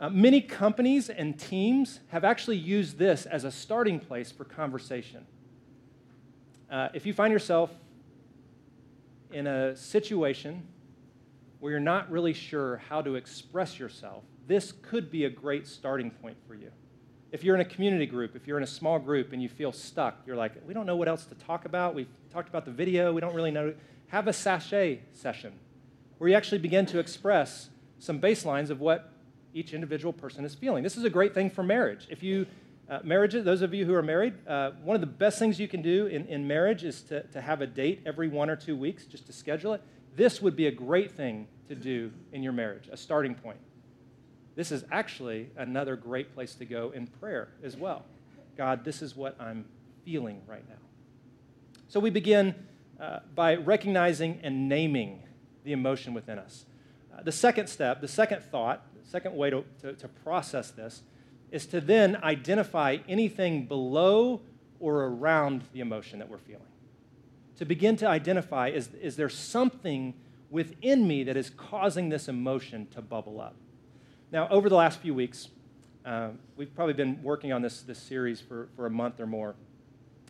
Uh, 0.00 0.08
many 0.08 0.40
companies 0.40 1.10
and 1.10 1.38
teams 1.38 2.00
have 2.08 2.24
actually 2.24 2.56
used 2.56 2.98
this 2.98 3.26
as 3.26 3.44
a 3.44 3.50
starting 3.50 4.00
place 4.00 4.32
for 4.32 4.44
conversation. 4.44 5.26
Uh, 6.70 6.88
if 6.94 7.06
you 7.06 7.12
find 7.12 7.32
yourself 7.32 7.70
in 9.30 9.46
a 9.46 9.76
situation 9.76 10.66
where 11.60 11.70
you're 11.70 11.80
not 11.80 12.10
really 12.10 12.32
sure 12.32 12.82
how 12.88 13.00
to 13.00 13.14
express 13.14 13.78
yourself, 13.78 14.24
this 14.46 14.72
could 14.82 15.10
be 15.10 15.24
a 15.24 15.30
great 15.30 15.66
starting 15.66 16.10
point 16.10 16.36
for 16.46 16.54
you. 16.54 16.70
If 17.32 17.42
you're 17.42 17.54
in 17.54 17.62
a 17.62 17.64
community 17.64 18.04
group, 18.04 18.36
if 18.36 18.46
you're 18.46 18.58
in 18.58 18.62
a 18.62 18.66
small 18.66 18.98
group 18.98 19.32
and 19.32 19.42
you 19.42 19.48
feel 19.48 19.72
stuck, 19.72 20.18
you're 20.26 20.36
like, 20.36 20.52
we 20.66 20.74
don't 20.74 20.84
know 20.84 20.96
what 20.96 21.08
else 21.08 21.24
to 21.24 21.34
talk 21.34 21.64
about. 21.64 21.94
We've 21.94 22.10
talked 22.30 22.50
about 22.50 22.66
the 22.66 22.70
video, 22.70 23.10
we 23.14 23.22
don't 23.22 23.34
really 23.34 23.50
know. 23.50 23.72
Have 24.08 24.28
a 24.28 24.32
SASHET 24.32 24.98
session 25.14 25.54
where 26.18 26.28
you 26.28 26.36
actually 26.36 26.58
begin 26.58 26.84
to 26.86 26.98
express 26.98 27.70
some 27.98 28.20
baselines 28.20 28.68
of 28.68 28.80
what 28.80 29.10
each 29.54 29.72
individual 29.72 30.12
person 30.12 30.44
is 30.44 30.54
feeling. 30.54 30.82
This 30.82 30.98
is 30.98 31.04
a 31.04 31.10
great 31.10 31.32
thing 31.32 31.48
for 31.48 31.62
marriage. 31.62 32.06
If 32.10 32.22
you, 32.22 32.44
uh, 32.90 33.00
those 33.02 33.62
of 33.62 33.72
you 33.72 33.86
who 33.86 33.94
are 33.94 34.02
married, 34.02 34.34
uh, 34.46 34.72
one 34.82 34.94
of 34.94 35.00
the 35.00 35.06
best 35.06 35.38
things 35.38 35.58
you 35.58 35.68
can 35.68 35.80
do 35.80 36.08
in, 36.08 36.26
in 36.26 36.46
marriage 36.46 36.84
is 36.84 37.00
to, 37.04 37.22
to 37.28 37.40
have 37.40 37.62
a 37.62 37.66
date 37.66 38.02
every 38.04 38.28
one 38.28 38.50
or 38.50 38.56
two 38.56 38.76
weeks 38.76 39.06
just 39.06 39.24
to 39.26 39.32
schedule 39.32 39.72
it. 39.72 39.80
This 40.16 40.42
would 40.42 40.54
be 40.54 40.66
a 40.66 40.70
great 40.70 41.12
thing 41.12 41.48
to 41.68 41.74
do 41.74 42.12
in 42.32 42.42
your 42.42 42.52
marriage, 42.52 42.90
a 42.92 42.96
starting 42.96 43.34
point 43.34 43.58
this 44.54 44.70
is 44.70 44.84
actually 44.90 45.50
another 45.56 45.96
great 45.96 46.34
place 46.34 46.54
to 46.56 46.64
go 46.64 46.90
in 46.90 47.06
prayer 47.06 47.48
as 47.62 47.76
well. 47.76 48.04
God, 48.56 48.84
this 48.84 49.00
is 49.00 49.16
what 49.16 49.40
I'm 49.40 49.64
feeling 50.04 50.42
right 50.46 50.68
now. 50.68 50.76
So 51.88 52.00
we 52.00 52.10
begin 52.10 52.54
uh, 53.00 53.20
by 53.34 53.54
recognizing 53.54 54.40
and 54.42 54.68
naming 54.68 55.22
the 55.64 55.72
emotion 55.72 56.14
within 56.14 56.38
us. 56.38 56.66
Uh, 57.12 57.22
the 57.22 57.32
second 57.32 57.66
step, 57.68 58.00
the 58.00 58.08
second 58.08 58.42
thought, 58.42 58.82
the 59.02 59.08
second 59.08 59.34
way 59.34 59.50
to, 59.50 59.64
to, 59.80 59.92
to 59.94 60.08
process 60.08 60.70
this 60.70 61.02
is 61.50 61.66
to 61.66 61.80
then 61.80 62.16
identify 62.22 62.98
anything 63.08 63.66
below 63.66 64.40
or 64.80 65.04
around 65.04 65.62
the 65.72 65.80
emotion 65.80 66.18
that 66.18 66.28
we're 66.28 66.38
feeling. 66.38 66.62
To 67.58 67.64
begin 67.64 67.96
to 67.98 68.08
identify 68.08 68.68
is, 68.68 68.88
is 69.00 69.16
there 69.16 69.28
something 69.28 70.14
within 70.50 71.06
me 71.06 71.24
that 71.24 71.36
is 71.36 71.50
causing 71.50 72.08
this 72.08 72.28
emotion 72.28 72.86
to 72.92 73.00
bubble 73.00 73.40
up? 73.40 73.54
Now, 74.32 74.48
over 74.48 74.70
the 74.70 74.76
last 74.76 75.00
few 75.00 75.12
weeks, 75.12 75.48
uh, 76.06 76.30
we've 76.56 76.74
probably 76.74 76.94
been 76.94 77.22
working 77.22 77.52
on 77.52 77.60
this, 77.60 77.82
this 77.82 77.98
series 77.98 78.40
for, 78.40 78.70
for 78.74 78.86
a 78.86 78.90
month 78.90 79.20
or 79.20 79.26
more. 79.26 79.54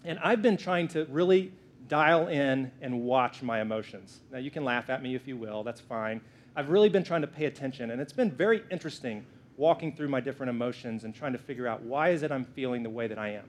And 0.05 0.19
I've 0.19 0.43
been 0.43 0.57
trying 0.57 0.89
to 0.89 1.05
really 1.05 1.53
dial 1.87 2.27
in 2.27 2.73
and 2.81 3.03
watch 3.03 3.45
my 3.45 3.61
emotions. 3.61 4.19
Now, 4.33 4.39
you 4.39 4.51
can 4.51 4.65
laugh 4.65 4.91
at 4.91 5.05
me 5.05 5.15
if 5.15 5.29
you 5.29 5.37
will, 5.37 5.63
that's 5.63 5.81
fine. 5.81 6.21
I've 6.57 6.69
really 6.69 6.89
been 6.89 7.05
trying 7.05 7.21
to 7.21 7.29
pay 7.29 7.45
attention, 7.45 7.93
and 7.93 8.01
it's 8.01 8.13
been 8.13 8.33
very 8.33 8.65
interesting 8.73 9.25
walking 9.57 9.95
through 9.95 10.09
my 10.09 10.19
different 10.19 10.51
emotions 10.51 11.05
and 11.05 11.15
trying 11.15 11.33
to 11.33 11.39
figure 11.39 11.69
out 11.69 11.83
why 11.83 12.09
is 12.09 12.25
it 12.25 12.33
I'm 12.33 12.45
feeling 12.45 12.83
the 12.83 12.91
way 12.91 13.07
that 13.07 13.21
I 13.21 13.29
am. 13.29 13.45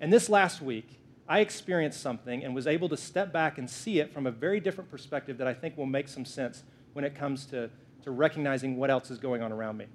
And 0.00 0.12
this 0.12 0.28
last 0.28 0.60
week, 0.60 0.98
I 1.28 1.38
experienced 1.38 2.00
something 2.00 2.42
and 2.42 2.56
was 2.56 2.66
able 2.66 2.88
to 2.88 2.96
step 2.96 3.32
back 3.32 3.56
and 3.56 3.70
see 3.70 4.00
it 4.00 4.12
from 4.12 4.26
a 4.26 4.32
very 4.32 4.58
different 4.58 4.90
perspective 4.90 5.38
that 5.38 5.46
I 5.46 5.54
think 5.54 5.76
will 5.76 5.86
make 5.86 6.08
some 6.08 6.24
sense 6.24 6.64
when 6.92 7.04
it 7.04 7.14
comes 7.14 7.46
to 7.46 7.70
to 8.06 8.12
recognizing 8.12 8.76
what 8.76 8.88
else 8.88 9.10
is 9.10 9.18
going 9.18 9.42
on 9.42 9.50
around 9.52 9.76
me. 9.76 9.86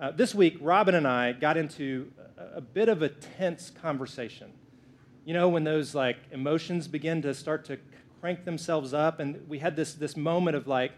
Uh, 0.00 0.10
this 0.10 0.34
week, 0.34 0.58
Robin 0.60 0.96
and 0.96 1.06
I 1.06 1.32
got 1.32 1.56
into 1.56 2.10
a, 2.36 2.56
a 2.56 2.60
bit 2.60 2.88
of 2.88 3.00
a 3.00 3.08
tense 3.08 3.70
conversation. 3.70 4.50
You 5.24 5.34
know, 5.34 5.48
when 5.48 5.62
those 5.62 5.94
like 5.94 6.16
emotions 6.32 6.88
begin 6.88 7.22
to 7.22 7.32
start 7.32 7.64
to 7.66 7.78
crank 8.20 8.44
themselves 8.44 8.92
up, 8.92 9.20
and 9.20 9.48
we 9.48 9.60
had 9.60 9.76
this, 9.76 9.94
this 9.94 10.16
moment 10.16 10.56
of 10.56 10.66
like, 10.66 10.90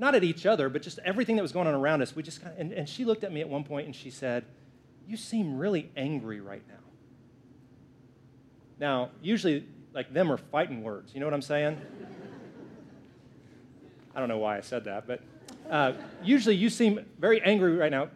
not 0.00 0.16
at 0.16 0.24
each 0.24 0.46
other, 0.46 0.68
but 0.68 0.82
just 0.82 0.98
everything 1.04 1.36
that 1.36 1.42
was 1.42 1.52
going 1.52 1.68
on 1.68 1.74
around 1.74 2.02
us. 2.02 2.16
We 2.16 2.24
just 2.24 2.42
kind 2.42 2.54
of, 2.54 2.60
and, 2.60 2.72
and 2.72 2.88
she 2.88 3.04
looked 3.04 3.22
at 3.22 3.32
me 3.32 3.40
at 3.40 3.48
one 3.48 3.62
point 3.62 3.86
and 3.86 3.94
she 3.94 4.10
said, 4.10 4.44
You 5.06 5.16
seem 5.16 5.56
really 5.56 5.92
angry 5.96 6.40
right 6.40 6.64
now. 6.68 6.74
Now, 8.80 9.10
usually, 9.22 9.64
like, 9.94 10.12
them 10.12 10.32
are 10.32 10.38
fighting 10.38 10.82
words. 10.82 11.14
You 11.14 11.20
know 11.20 11.26
what 11.26 11.34
I'm 11.34 11.40
saying? 11.40 11.80
I 14.16 14.18
don't 14.18 14.28
know 14.28 14.38
why 14.38 14.58
I 14.58 14.60
said 14.60 14.84
that, 14.86 15.06
but 15.06 15.20
uh, 15.70 15.92
usually 16.22 16.56
you 16.56 16.70
seem 16.70 17.04
very 17.18 17.40
angry 17.42 17.76
right 17.76 17.90
now, 17.90 18.08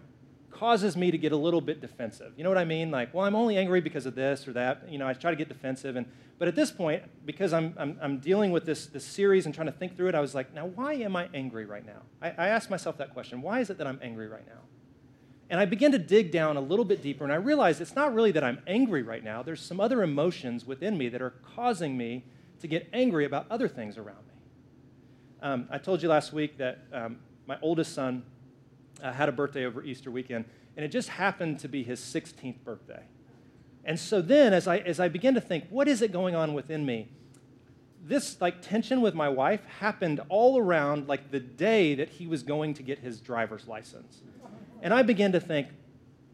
causes 0.50 0.94
me 0.94 1.10
to 1.10 1.16
get 1.16 1.32
a 1.32 1.36
little 1.36 1.62
bit 1.62 1.80
defensive. 1.80 2.32
You 2.36 2.44
know 2.44 2.50
what 2.50 2.58
I 2.58 2.66
mean? 2.66 2.90
Like, 2.90 3.14
well, 3.14 3.24
I'm 3.24 3.34
only 3.34 3.56
angry 3.56 3.80
because 3.80 4.04
of 4.04 4.14
this 4.14 4.46
or 4.46 4.52
that. 4.52 4.82
You 4.90 4.98
know, 4.98 5.08
I 5.08 5.14
try 5.14 5.30
to 5.30 5.36
get 5.36 5.48
defensive. 5.48 5.96
And, 5.96 6.06
but 6.38 6.48
at 6.48 6.54
this 6.54 6.70
point, 6.70 7.02
because 7.24 7.54
I'm, 7.54 7.74
I'm, 7.78 7.98
I'm 8.02 8.18
dealing 8.18 8.50
with 8.50 8.66
this, 8.66 8.86
this 8.86 9.04
series 9.04 9.46
and 9.46 9.54
trying 9.54 9.68
to 9.68 9.72
think 9.72 9.96
through 9.96 10.08
it, 10.08 10.14
I 10.14 10.20
was 10.20 10.34
like, 10.34 10.52
now, 10.52 10.66
why 10.66 10.94
am 10.94 11.16
I 11.16 11.30
angry 11.32 11.64
right 11.64 11.84
now? 11.86 12.02
I, 12.20 12.28
I 12.36 12.48
asked 12.48 12.68
myself 12.68 12.98
that 12.98 13.14
question. 13.14 13.40
Why 13.40 13.60
is 13.60 13.70
it 13.70 13.78
that 13.78 13.86
I'm 13.86 13.98
angry 14.02 14.28
right 14.28 14.46
now? 14.46 14.60
And 15.48 15.58
I 15.58 15.64
began 15.64 15.92
to 15.92 15.98
dig 15.98 16.30
down 16.30 16.56
a 16.56 16.60
little 16.60 16.84
bit 16.84 17.02
deeper, 17.02 17.24
and 17.24 17.32
I 17.32 17.36
realized 17.36 17.80
it's 17.80 17.96
not 17.96 18.14
really 18.14 18.30
that 18.32 18.44
I'm 18.44 18.58
angry 18.68 19.02
right 19.02 19.24
now. 19.24 19.42
There's 19.42 19.60
some 19.60 19.80
other 19.80 20.02
emotions 20.02 20.64
within 20.64 20.96
me 20.96 21.08
that 21.08 21.20
are 21.22 21.34
causing 21.56 21.96
me 21.96 22.24
to 22.60 22.68
get 22.68 22.88
angry 22.92 23.24
about 23.24 23.46
other 23.50 23.66
things 23.66 23.98
around 23.98 24.26
me. 24.28 24.34
Um, 25.42 25.68
I 25.70 25.78
told 25.78 26.02
you 26.02 26.08
last 26.08 26.32
week 26.32 26.58
that 26.58 26.84
um, 26.92 27.18
my 27.46 27.58
oldest 27.62 27.94
son 27.94 28.22
uh, 29.02 29.12
had 29.12 29.28
a 29.28 29.32
birthday 29.32 29.64
over 29.64 29.82
Easter 29.82 30.10
weekend, 30.10 30.44
and 30.76 30.84
it 30.84 30.88
just 30.88 31.08
happened 31.08 31.58
to 31.60 31.68
be 31.68 31.82
his 31.82 32.00
16th 32.00 32.62
birthday. 32.64 33.02
And 33.84 33.98
so 33.98 34.20
then, 34.20 34.52
as 34.52 34.66
I, 34.68 34.78
as 34.78 35.00
I 35.00 35.08
began 35.08 35.34
to 35.34 35.40
think, 35.40 35.64
what 35.70 35.88
is 35.88 36.02
it 36.02 36.12
going 36.12 36.34
on 36.34 36.54
within 36.54 36.84
me? 36.84 37.08
This 38.02 38.40
like 38.40 38.62
tension 38.62 39.00
with 39.00 39.14
my 39.14 39.28
wife 39.28 39.64
happened 39.64 40.20
all 40.28 40.58
around 40.58 41.08
like 41.08 41.30
the 41.30 41.40
day 41.40 41.94
that 41.94 42.08
he 42.08 42.26
was 42.26 42.42
going 42.42 42.74
to 42.74 42.82
get 42.82 42.98
his 42.98 43.20
driver's 43.20 43.66
license. 43.66 44.20
And 44.82 44.94
I 44.94 45.02
began 45.02 45.32
to 45.32 45.40
think, 45.40 45.68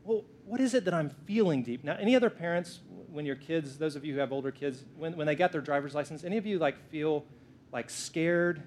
well, 0.04 0.24
what 0.44 0.60
is 0.60 0.74
it 0.74 0.84
that 0.84 0.94
I'm 0.94 1.10
feeling 1.10 1.62
deep? 1.62 1.82
Now, 1.82 1.96
any 2.00 2.14
other 2.14 2.30
parents, 2.30 2.80
when 3.10 3.26
your 3.26 3.34
kids, 3.34 3.78
those 3.78 3.96
of 3.96 4.04
you 4.04 4.14
who 4.14 4.20
have 4.20 4.32
older 4.32 4.52
kids, 4.52 4.84
when, 4.96 5.16
when 5.16 5.26
they 5.26 5.34
got 5.34 5.50
their 5.50 5.60
driver's 5.60 5.94
license, 5.94 6.22
any 6.22 6.36
of 6.36 6.46
you 6.46 6.58
like 6.58 6.76
feel 6.90 7.24
like 7.72 7.90
scared, 7.90 8.62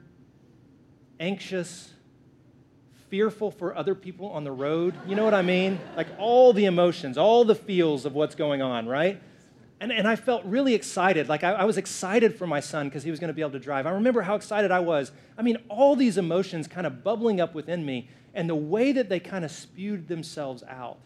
anxious, 1.20 1.94
fearful 3.10 3.52
for 3.52 3.76
other 3.76 3.96
people 3.96 4.28
on 4.30 4.44
the 4.44 4.52
road. 4.52 4.96
You 5.08 5.16
know 5.16 5.26
what 5.26 5.34
I 5.34 5.42
mean? 5.42 5.80
Like 5.98 6.08
all 6.18 6.54
the 6.54 6.66
emotions, 6.66 7.18
all 7.18 7.44
the 7.44 7.56
feels 7.56 8.06
of 8.06 8.14
what's 8.14 8.36
going 8.36 8.62
on, 8.62 8.88
right? 8.88 9.22
And, 9.82 9.92
and 9.92 10.08
I 10.08 10.16
felt 10.16 10.44
really 10.46 10.74
excited. 10.74 11.30
Like 11.30 11.44
I, 11.44 11.52
I 11.52 11.64
was 11.64 11.78
excited 11.78 12.36
for 12.38 12.46
my 12.46 12.60
son 12.60 12.88
because 12.88 13.04
he 13.04 13.12
was 13.12 13.20
going 13.20 13.30
to 13.30 13.34
be 13.34 13.42
able 13.42 13.52
to 13.52 13.60
drive. 13.60 13.88
I 13.88 13.92
remember 13.92 14.22
how 14.22 14.36
excited 14.36 14.72
I 14.72 14.80
was. 14.80 15.12
I 15.38 15.42
mean, 15.42 15.58
all 15.70 15.96
these 15.96 16.18
emotions 16.18 16.68
kind 16.68 16.86
of 16.86 17.04
bubbling 17.04 17.40
up 17.40 17.56
within 17.56 17.86
me. 17.86 18.10
And 18.34 18.50
the 18.50 18.56
way 18.56 18.92
that 18.92 19.10
they 19.10 19.20
kind 19.20 19.44
of 19.44 19.52
spewed 19.52 20.08
themselves 20.08 20.64
out 20.70 21.00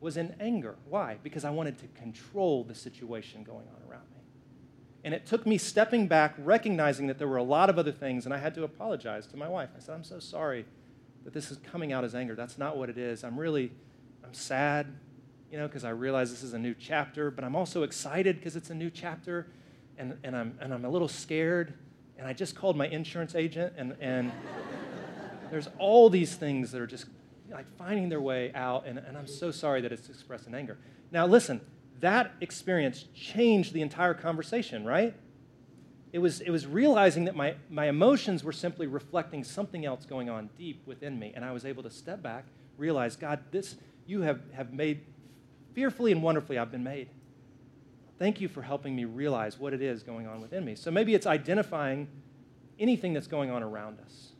was 0.00 0.16
in 0.16 0.34
anger. 0.40 0.76
Why? 0.88 1.18
Because 1.22 1.44
I 1.44 1.50
wanted 1.50 1.78
to 1.78 1.86
control 1.88 2.64
the 2.64 2.74
situation 2.74 3.42
going 3.44 3.66
on 3.68 3.90
around 3.90 4.02
me. 4.14 4.20
And 5.04 5.14
it 5.14 5.26
took 5.26 5.46
me 5.46 5.58
stepping 5.58 6.08
back, 6.08 6.34
recognizing 6.38 7.06
that 7.06 7.18
there 7.18 7.28
were 7.28 7.36
a 7.36 7.42
lot 7.42 7.70
of 7.70 7.78
other 7.78 7.92
things, 7.92 8.24
and 8.24 8.34
I 8.34 8.38
had 8.38 8.54
to 8.56 8.64
apologize 8.64 9.26
to 9.28 9.36
my 9.36 9.48
wife. 9.48 9.70
I 9.76 9.80
said, 9.80 9.94
I'm 9.94 10.04
so 10.04 10.18
sorry 10.18 10.66
that 11.26 11.34
this 11.34 11.50
is 11.50 11.58
coming 11.58 11.92
out 11.92 12.04
as 12.04 12.14
anger. 12.14 12.36
That's 12.36 12.56
not 12.56 12.76
what 12.76 12.88
it 12.88 12.96
is. 12.96 13.24
I'm 13.24 13.36
really, 13.36 13.72
I'm 14.24 14.32
sad, 14.32 14.86
you 15.50 15.58
know, 15.58 15.66
because 15.66 15.82
I 15.82 15.90
realize 15.90 16.30
this 16.30 16.44
is 16.44 16.54
a 16.54 16.58
new 16.58 16.72
chapter, 16.72 17.32
but 17.32 17.42
I'm 17.42 17.56
also 17.56 17.82
excited 17.82 18.36
because 18.38 18.54
it's 18.54 18.70
a 18.70 18.74
new 18.74 18.90
chapter, 18.90 19.48
and, 19.98 20.16
and, 20.22 20.36
I'm, 20.36 20.56
and 20.60 20.72
I'm 20.72 20.84
a 20.84 20.88
little 20.88 21.08
scared. 21.08 21.74
And 22.16 22.28
I 22.28 22.32
just 22.32 22.54
called 22.54 22.76
my 22.76 22.86
insurance 22.86 23.34
agent, 23.34 23.72
and, 23.76 23.96
and 24.00 24.30
there's 25.50 25.68
all 25.80 26.08
these 26.10 26.36
things 26.36 26.70
that 26.70 26.80
are 26.80 26.86
just 26.86 27.06
like 27.50 27.66
finding 27.76 28.08
their 28.08 28.20
way 28.20 28.52
out, 28.54 28.86
and, 28.86 28.96
and 28.96 29.18
I'm 29.18 29.26
so 29.26 29.50
sorry 29.50 29.80
that 29.80 29.90
it's 29.90 30.08
expressed 30.08 30.46
in 30.46 30.54
anger. 30.54 30.78
Now, 31.10 31.26
listen, 31.26 31.60
that 31.98 32.34
experience 32.40 33.04
changed 33.16 33.72
the 33.72 33.82
entire 33.82 34.14
conversation, 34.14 34.84
right? 34.84 35.12
It 36.16 36.20
was, 36.20 36.40
it 36.40 36.48
was 36.48 36.66
realizing 36.66 37.26
that 37.26 37.36
my, 37.36 37.56
my 37.68 37.88
emotions 37.88 38.42
were 38.42 38.50
simply 38.50 38.86
reflecting 38.86 39.44
something 39.44 39.84
else 39.84 40.06
going 40.06 40.30
on 40.30 40.48
deep 40.56 40.80
within 40.86 41.18
me. 41.18 41.34
And 41.36 41.44
I 41.44 41.52
was 41.52 41.66
able 41.66 41.82
to 41.82 41.90
step 41.90 42.22
back, 42.22 42.46
realize, 42.78 43.16
God, 43.16 43.40
this, 43.50 43.76
you 44.06 44.22
have, 44.22 44.40
have 44.54 44.72
made 44.72 45.02
fearfully 45.74 46.12
and 46.12 46.22
wonderfully, 46.22 46.56
I've 46.56 46.70
been 46.72 46.82
made. 46.82 47.10
Thank 48.18 48.40
you 48.40 48.48
for 48.48 48.62
helping 48.62 48.96
me 48.96 49.04
realize 49.04 49.58
what 49.58 49.74
it 49.74 49.82
is 49.82 50.02
going 50.02 50.26
on 50.26 50.40
within 50.40 50.64
me. 50.64 50.74
So 50.74 50.90
maybe 50.90 51.14
it's 51.14 51.26
identifying 51.26 52.08
anything 52.78 53.12
that's 53.12 53.26
going 53.26 53.50
on 53.50 53.62
around 53.62 54.00
us. 54.00 54.32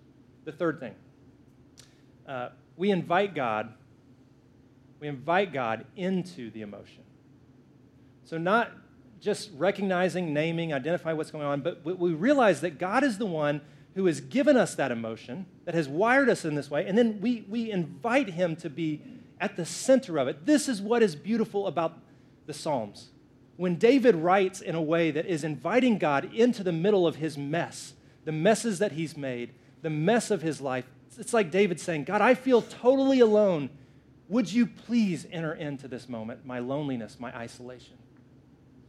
The 0.46 0.52
third 0.52 0.80
thing, 0.80 0.94
uh, 2.26 2.48
we 2.78 2.90
invite 2.90 3.34
God, 3.34 3.74
we 4.98 5.08
invite 5.08 5.52
God 5.52 5.84
into 5.94 6.50
the 6.52 6.62
emotion. 6.62 7.02
So 8.24 8.38
not 8.38 8.72
just 9.20 9.50
recognizing, 9.56 10.32
naming, 10.32 10.72
identifying 10.72 11.16
what's 11.16 11.30
going 11.30 11.44
on, 11.44 11.60
but 11.60 11.84
we 11.84 12.12
realize 12.12 12.60
that 12.60 12.78
God 12.78 13.02
is 13.04 13.18
the 13.18 13.26
one 13.26 13.60
who 13.94 14.06
has 14.06 14.20
given 14.20 14.56
us 14.56 14.74
that 14.74 14.92
emotion, 14.92 15.46
that 15.64 15.74
has 15.74 15.88
wired 15.88 16.28
us 16.28 16.44
in 16.44 16.54
this 16.54 16.70
way, 16.70 16.86
and 16.86 16.96
then 16.98 17.20
we, 17.20 17.44
we 17.48 17.70
invite 17.70 18.28
Him 18.30 18.54
to 18.56 18.68
be 18.68 19.00
at 19.40 19.56
the 19.56 19.64
center 19.64 20.18
of 20.18 20.28
it. 20.28 20.46
This 20.46 20.68
is 20.68 20.80
what 20.80 21.02
is 21.02 21.14
beautiful 21.16 21.66
about 21.66 21.98
the 22.46 22.54
Psalms. 22.54 23.10
When 23.56 23.76
David 23.76 24.14
writes 24.14 24.60
in 24.60 24.74
a 24.74 24.82
way 24.82 25.10
that 25.10 25.26
is 25.26 25.44
inviting 25.44 25.98
God 25.98 26.32
into 26.34 26.62
the 26.62 26.72
middle 26.72 27.06
of 27.06 27.16
his 27.16 27.38
mess, 27.38 27.94
the 28.24 28.32
messes 28.32 28.78
that 28.78 28.92
he's 28.92 29.16
made, 29.16 29.54
the 29.82 29.90
mess 29.90 30.30
of 30.30 30.42
his 30.42 30.60
life, 30.60 30.84
it's 31.18 31.32
like 31.32 31.50
David 31.50 31.80
saying, 31.80 32.04
God, 32.04 32.20
I 32.20 32.34
feel 32.34 32.60
totally 32.60 33.20
alone. 33.20 33.70
Would 34.28 34.52
you 34.52 34.66
please 34.66 35.26
enter 35.30 35.54
into 35.54 35.88
this 35.88 36.08
moment, 36.08 36.44
my 36.44 36.58
loneliness, 36.58 37.16
my 37.18 37.34
isolation? 37.34 37.96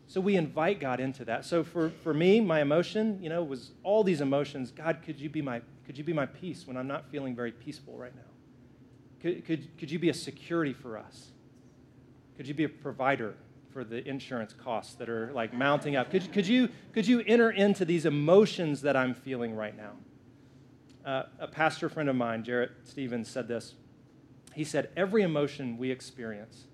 So 0.08 0.22
we 0.22 0.38
invite 0.38 0.80
God 0.80 1.02
into 1.02 1.26
that. 1.26 1.44
So 1.44 1.64
for, 1.64 1.90
for 1.90 2.14
me, 2.14 2.40
my 2.40 2.62
emotion, 2.62 3.20
you 3.22 3.28
know, 3.28 3.44
was 3.44 3.72
all 3.84 4.04
these 4.04 4.22
emotions. 4.22 4.72
God, 4.72 5.00
could 5.06 5.20
you 5.20 5.30
be 5.30 5.42
my, 5.42 5.62
could 5.86 5.98
you 5.98 6.04
be 6.04 6.14
my 6.14 6.26
peace 6.26 6.66
when 6.66 6.78
I'm 6.78 6.88
not 6.88 7.10
feeling 7.12 7.36
very 7.36 7.52
peaceful 7.52 7.98
right 7.98 8.16
now? 8.16 8.22
Could, 9.22 9.46
could, 9.46 9.78
could 9.78 9.92
you 9.92 10.00
be 10.00 10.10
a 10.10 10.14
security 10.14 10.72
for 10.72 10.98
us? 10.98 11.32
Could 12.38 12.48
you 12.48 12.54
be 12.54 12.64
a 12.64 12.70
provider 12.70 13.36
for 13.74 13.84
the 13.84 14.08
insurance 14.08 14.54
costs 14.54 14.96
that 14.96 15.10
are 15.10 15.32
like 15.34 15.54
mounting 15.54 15.98
up? 15.98 16.10
Could, 16.10 16.32
could, 16.32 16.48
you, 16.48 16.70
could 16.94 17.06
you 17.06 17.22
enter 17.28 17.52
into 17.52 17.84
these 17.84 18.06
emotions 18.06 18.82
that 18.84 18.96
I'm 18.96 19.14
feeling 19.14 19.56
right 19.56 19.76
now? 19.76 19.92
Uh, 21.06 21.24
a 21.40 21.48
pastor 21.48 21.90
friend 21.90 22.08
of 22.10 22.16
mine, 22.16 22.44
Jarrett 22.46 22.72
Stevens, 22.86 23.30
said 23.30 23.50
this. 23.50 23.76
He 24.54 24.64
said, 24.64 24.90
Every 24.96 25.24
emotion 25.24 25.78
we 25.78 25.92
experience 25.92 26.66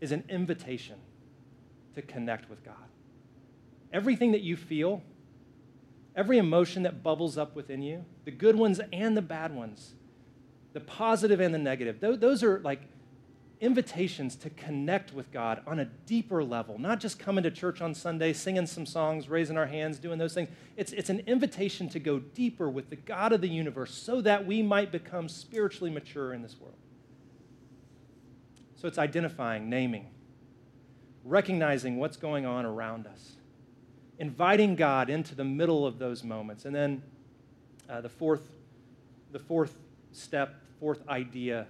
is 0.00 0.12
an 0.12 0.22
invitation 0.28 0.96
to 1.94 2.02
connect 2.02 2.48
with 2.48 2.64
God. 2.64 2.74
Everything 3.92 4.32
that 4.32 4.42
you 4.42 4.56
feel, 4.56 5.02
every 6.14 6.38
emotion 6.38 6.82
that 6.82 7.02
bubbles 7.02 7.38
up 7.38 7.56
within 7.56 7.82
you, 7.82 8.04
the 8.24 8.30
good 8.30 8.56
ones 8.56 8.80
and 8.92 9.16
the 9.16 9.22
bad 9.22 9.54
ones, 9.54 9.94
the 10.72 10.80
positive 10.80 11.40
and 11.40 11.54
the 11.54 11.58
negative, 11.58 12.00
those 12.00 12.42
are 12.42 12.60
like 12.60 12.82
invitations 13.60 14.36
to 14.36 14.50
connect 14.50 15.12
with 15.12 15.32
God 15.32 15.62
on 15.66 15.80
a 15.80 15.84
deeper 15.84 16.44
level, 16.44 16.78
not 16.78 17.00
just 17.00 17.18
coming 17.18 17.42
to 17.42 17.50
church 17.50 17.80
on 17.80 17.94
Sunday, 17.94 18.32
singing 18.32 18.66
some 18.66 18.86
songs, 18.86 19.28
raising 19.28 19.56
our 19.56 19.66
hands, 19.66 19.98
doing 19.98 20.18
those 20.18 20.34
things. 20.34 20.48
It's, 20.76 20.92
it's 20.92 21.10
an 21.10 21.20
invitation 21.26 21.88
to 21.90 21.98
go 21.98 22.20
deeper 22.20 22.70
with 22.70 22.90
the 22.90 22.96
God 22.96 23.32
of 23.32 23.40
the 23.40 23.48
universe 23.48 23.92
so 23.94 24.20
that 24.20 24.46
we 24.46 24.62
might 24.62 24.92
become 24.92 25.28
spiritually 25.28 25.90
mature 25.90 26.32
in 26.32 26.42
this 26.42 26.56
world. 26.60 26.76
So 28.76 28.86
it's 28.86 28.98
identifying, 28.98 29.68
naming, 29.68 30.06
recognizing 31.28 31.98
what's 31.98 32.16
going 32.16 32.46
on 32.46 32.64
around 32.64 33.06
us, 33.06 33.32
inviting 34.18 34.74
God 34.74 35.10
into 35.10 35.34
the 35.34 35.44
middle 35.44 35.86
of 35.86 35.98
those 35.98 36.24
moments. 36.24 36.64
And 36.64 36.74
then 36.74 37.02
uh, 37.88 38.00
the, 38.00 38.08
fourth, 38.08 38.48
the 39.32 39.38
fourth 39.38 39.76
step, 40.12 40.54
fourth 40.80 41.06
idea 41.08 41.66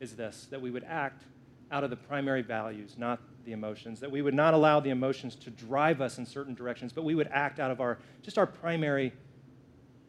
is 0.00 0.16
this 0.16 0.46
that 0.50 0.60
we 0.60 0.70
would 0.70 0.84
act 0.84 1.22
out 1.70 1.82
of 1.82 1.90
the 1.90 1.96
primary 1.96 2.42
values, 2.42 2.94
not 2.96 3.20
the 3.44 3.52
emotions, 3.52 4.00
that 4.00 4.10
we 4.10 4.22
would 4.22 4.34
not 4.34 4.54
allow 4.54 4.80
the 4.80 4.90
emotions 4.90 5.34
to 5.34 5.50
drive 5.50 6.00
us 6.00 6.18
in 6.18 6.26
certain 6.26 6.54
directions, 6.54 6.92
but 6.92 7.04
we 7.04 7.14
would 7.14 7.28
act 7.32 7.58
out 7.58 7.70
of 7.70 7.80
our 7.80 7.98
just 8.22 8.38
our 8.38 8.46
primary 8.46 9.12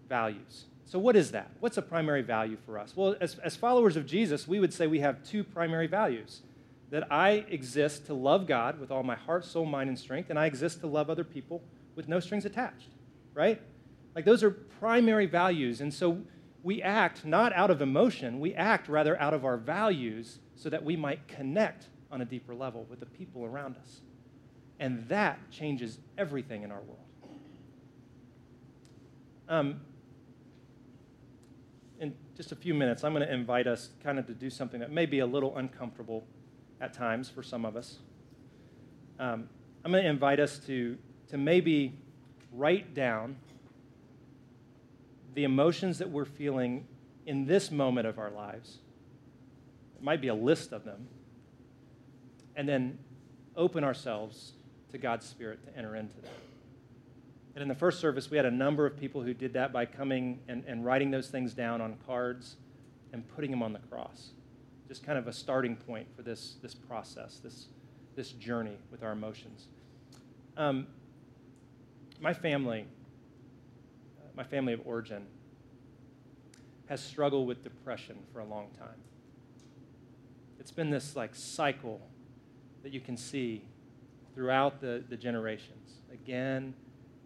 values. 0.07 0.65
So, 0.85 0.99
what 0.99 1.15
is 1.15 1.31
that? 1.31 1.49
What's 1.59 1.77
a 1.77 1.81
primary 1.81 2.21
value 2.21 2.57
for 2.65 2.77
us? 2.77 2.93
Well, 2.95 3.15
as, 3.19 3.39
as 3.39 3.55
followers 3.55 3.97
of 3.97 4.05
Jesus, 4.05 4.47
we 4.47 4.59
would 4.59 4.73
say 4.73 4.85
we 4.85 4.99
have 4.99 5.23
two 5.23 5.43
primary 5.43 5.87
values 5.87 6.41
that 6.91 7.11
I 7.11 7.45
exist 7.49 8.05
to 8.07 8.13
love 8.13 8.47
God 8.47 8.79
with 8.79 8.91
all 8.91 9.03
my 9.03 9.15
heart, 9.15 9.45
soul, 9.45 9.65
mind, 9.65 9.89
and 9.89 9.97
strength, 9.97 10.29
and 10.29 10.37
I 10.37 10.45
exist 10.45 10.81
to 10.81 10.87
love 10.87 11.09
other 11.09 11.23
people 11.23 11.63
with 11.95 12.07
no 12.07 12.19
strings 12.19 12.45
attached, 12.45 12.89
right? 13.33 13.61
Like 14.15 14.25
those 14.25 14.43
are 14.43 14.51
primary 14.51 15.25
values. 15.25 15.81
And 15.81 15.93
so 15.93 16.19
we 16.63 16.81
act 16.81 17.25
not 17.25 17.53
out 17.53 17.69
of 17.69 17.81
emotion, 17.81 18.39
we 18.39 18.53
act 18.53 18.87
rather 18.87 19.19
out 19.19 19.33
of 19.33 19.45
our 19.45 19.57
values 19.57 20.39
so 20.55 20.69
that 20.69 20.83
we 20.83 20.95
might 20.95 21.27
connect 21.27 21.87
on 22.11 22.21
a 22.21 22.25
deeper 22.25 22.55
level 22.55 22.85
with 22.89 22.99
the 22.99 23.05
people 23.05 23.45
around 23.45 23.75
us. 23.77 24.01
And 24.79 25.07
that 25.09 25.39
changes 25.51 25.99
everything 26.17 26.63
in 26.63 26.71
our 26.71 26.81
world. 26.81 26.99
Um, 29.47 29.81
in 31.99 32.15
just 32.35 32.51
a 32.51 32.55
few 32.55 32.73
minutes, 32.73 33.03
I'm 33.03 33.13
going 33.13 33.25
to 33.25 33.33
invite 33.33 33.67
us 33.67 33.89
kind 34.03 34.19
of 34.19 34.27
to 34.27 34.33
do 34.33 34.49
something 34.49 34.79
that 34.79 34.91
may 34.91 35.05
be 35.05 35.19
a 35.19 35.25
little 35.25 35.55
uncomfortable 35.57 36.25
at 36.81 36.93
times 36.93 37.29
for 37.29 37.43
some 37.43 37.65
of 37.65 37.75
us. 37.75 37.97
Um, 39.19 39.49
I'm 39.83 39.91
going 39.91 40.03
to 40.03 40.09
invite 40.09 40.39
us 40.39 40.59
to, 40.67 40.97
to 41.29 41.37
maybe 41.37 41.93
write 42.51 42.93
down 42.93 43.37
the 45.33 45.43
emotions 45.43 45.99
that 45.99 46.09
we're 46.09 46.25
feeling 46.25 46.87
in 47.25 47.45
this 47.45 47.71
moment 47.71 48.07
of 48.07 48.17
our 48.19 48.31
lives. 48.31 48.77
It 49.95 50.03
might 50.03 50.21
be 50.21 50.27
a 50.27 50.35
list 50.35 50.71
of 50.71 50.83
them. 50.83 51.07
And 52.55 52.67
then 52.67 52.99
open 53.55 53.83
ourselves 53.83 54.53
to 54.91 54.97
God's 54.97 55.25
Spirit 55.25 55.65
to 55.65 55.77
enter 55.77 55.95
into 55.95 56.15
that. 56.21 56.31
And 57.53 57.61
in 57.61 57.67
the 57.67 57.75
first 57.75 57.99
service, 57.99 58.29
we 58.29 58.37
had 58.37 58.45
a 58.45 58.51
number 58.51 58.85
of 58.85 58.97
people 58.97 59.21
who 59.21 59.33
did 59.33 59.53
that 59.53 59.71
by 59.71 59.85
coming 59.85 60.39
and, 60.47 60.63
and 60.67 60.85
writing 60.85 61.11
those 61.11 61.29
things 61.29 61.53
down 61.53 61.81
on 61.81 61.95
cards 62.05 62.57
and 63.13 63.25
putting 63.35 63.51
them 63.51 63.63
on 63.63 63.71
the 63.71 63.79
cross 63.79 64.31
just 64.87 65.05
kind 65.05 65.17
of 65.17 65.27
a 65.27 65.33
starting 65.33 65.75
point 65.75 66.07
for 66.15 66.21
this, 66.21 66.55
this 66.61 66.75
process, 66.75 67.39
this, 67.43 67.67
this 68.15 68.31
journey 68.31 68.77
with 68.91 69.03
our 69.03 69.11
emotions. 69.11 69.67
Um, 70.57 70.87
my 72.21 72.33
family, 72.33 72.85
my 74.35 74.43
family 74.43 74.73
of 74.73 74.81
origin, 74.85 75.25
has 76.87 77.01
struggled 77.01 77.47
with 77.47 77.63
depression 77.63 78.17
for 78.31 78.39
a 78.39 78.45
long 78.45 78.69
time. 78.77 79.01
It's 80.59 80.71
been 80.71 80.89
this 80.89 81.15
like 81.15 81.35
cycle 81.35 82.01
that 82.83 82.93
you 82.93 82.99
can 82.99 83.17
see 83.17 83.63
throughout 84.33 84.81
the, 84.81 85.03
the 85.09 85.17
generations, 85.17 85.99
again 86.13 86.73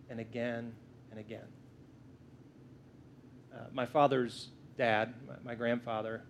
and 0.09 0.19
again 0.19 0.73
and 1.11 1.19
again. 1.19 1.47
Uh, 3.53 3.65
my 3.73 3.85
father's 3.85 4.49
dad, 4.77 5.13
my, 5.27 5.33
my 5.43 5.55
grandfather, 5.55 6.23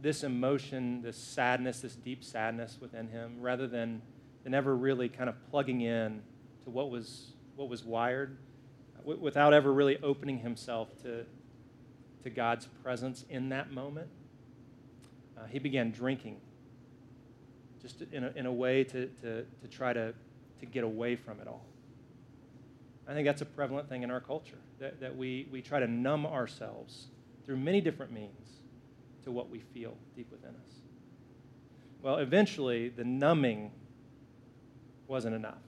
this 0.00 0.22
emotion, 0.22 1.02
this 1.02 1.16
sadness, 1.16 1.80
this 1.80 1.94
deep 1.94 2.22
sadness 2.22 2.78
within 2.80 3.08
him, 3.08 3.36
rather 3.40 3.66
than, 3.66 4.00
than 4.44 4.54
ever 4.54 4.76
really 4.76 5.08
kind 5.08 5.28
of 5.28 5.34
plugging 5.50 5.80
in 5.80 6.22
to 6.64 6.70
what 6.70 6.90
was, 6.90 7.32
what 7.56 7.68
was 7.68 7.84
wired, 7.84 8.36
w- 8.98 9.20
without 9.20 9.52
ever 9.52 9.72
really 9.72 9.98
opening 10.02 10.38
himself 10.38 10.88
to, 11.02 11.24
to 12.22 12.30
God's 12.30 12.66
presence 12.82 13.24
in 13.28 13.48
that 13.48 13.72
moment, 13.72 14.08
uh, 15.36 15.46
he 15.46 15.58
began 15.58 15.90
drinking 15.90 16.40
just 17.80 18.02
in 18.12 18.24
a, 18.24 18.32
in 18.34 18.46
a 18.46 18.52
way 18.52 18.84
to, 18.84 19.06
to, 19.22 19.44
to 19.44 19.68
try 19.70 19.92
to, 19.92 20.12
to 20.60 20.66
get 20.66 20.84
away 20.84 21.16
from 21.16 21.40
it 21.40 21.48
all. 21.48 21.64
I 23.08 23.14
think 23.14 23.26
that's 23.26 23.40
a 23.40 23.46
prevalent 23.46 23.88
thing 23.88 24.02
in 24.02 24.10
our 24.10 24.20
culture, 24.20 24.58
that, 24.80 25.00
that 25.00 25.16
we, 25.16 25.48
we 25.50 25.62
try 25.62 25.80
to 25.80 25.86
numb 25.86 26.26
ourselves 26.26 27.06
through 27.46 27.56
many 27.56 27.80
different 27.80 28.12
means 28.12 28.58
to 29.28 29.32
what 29.32 29.50
we 29.50 29.58
feel 29.58 29.94
deep 30.16 30.30
within 30.30 30.54
us. 30.54 30.76
Well, 32.00 32.16
eventually, 32.16 32.88
the 32.88 33.04
numbing 33.04 33.72
wasn't 35.06 35.34
enough. 35.34 35.60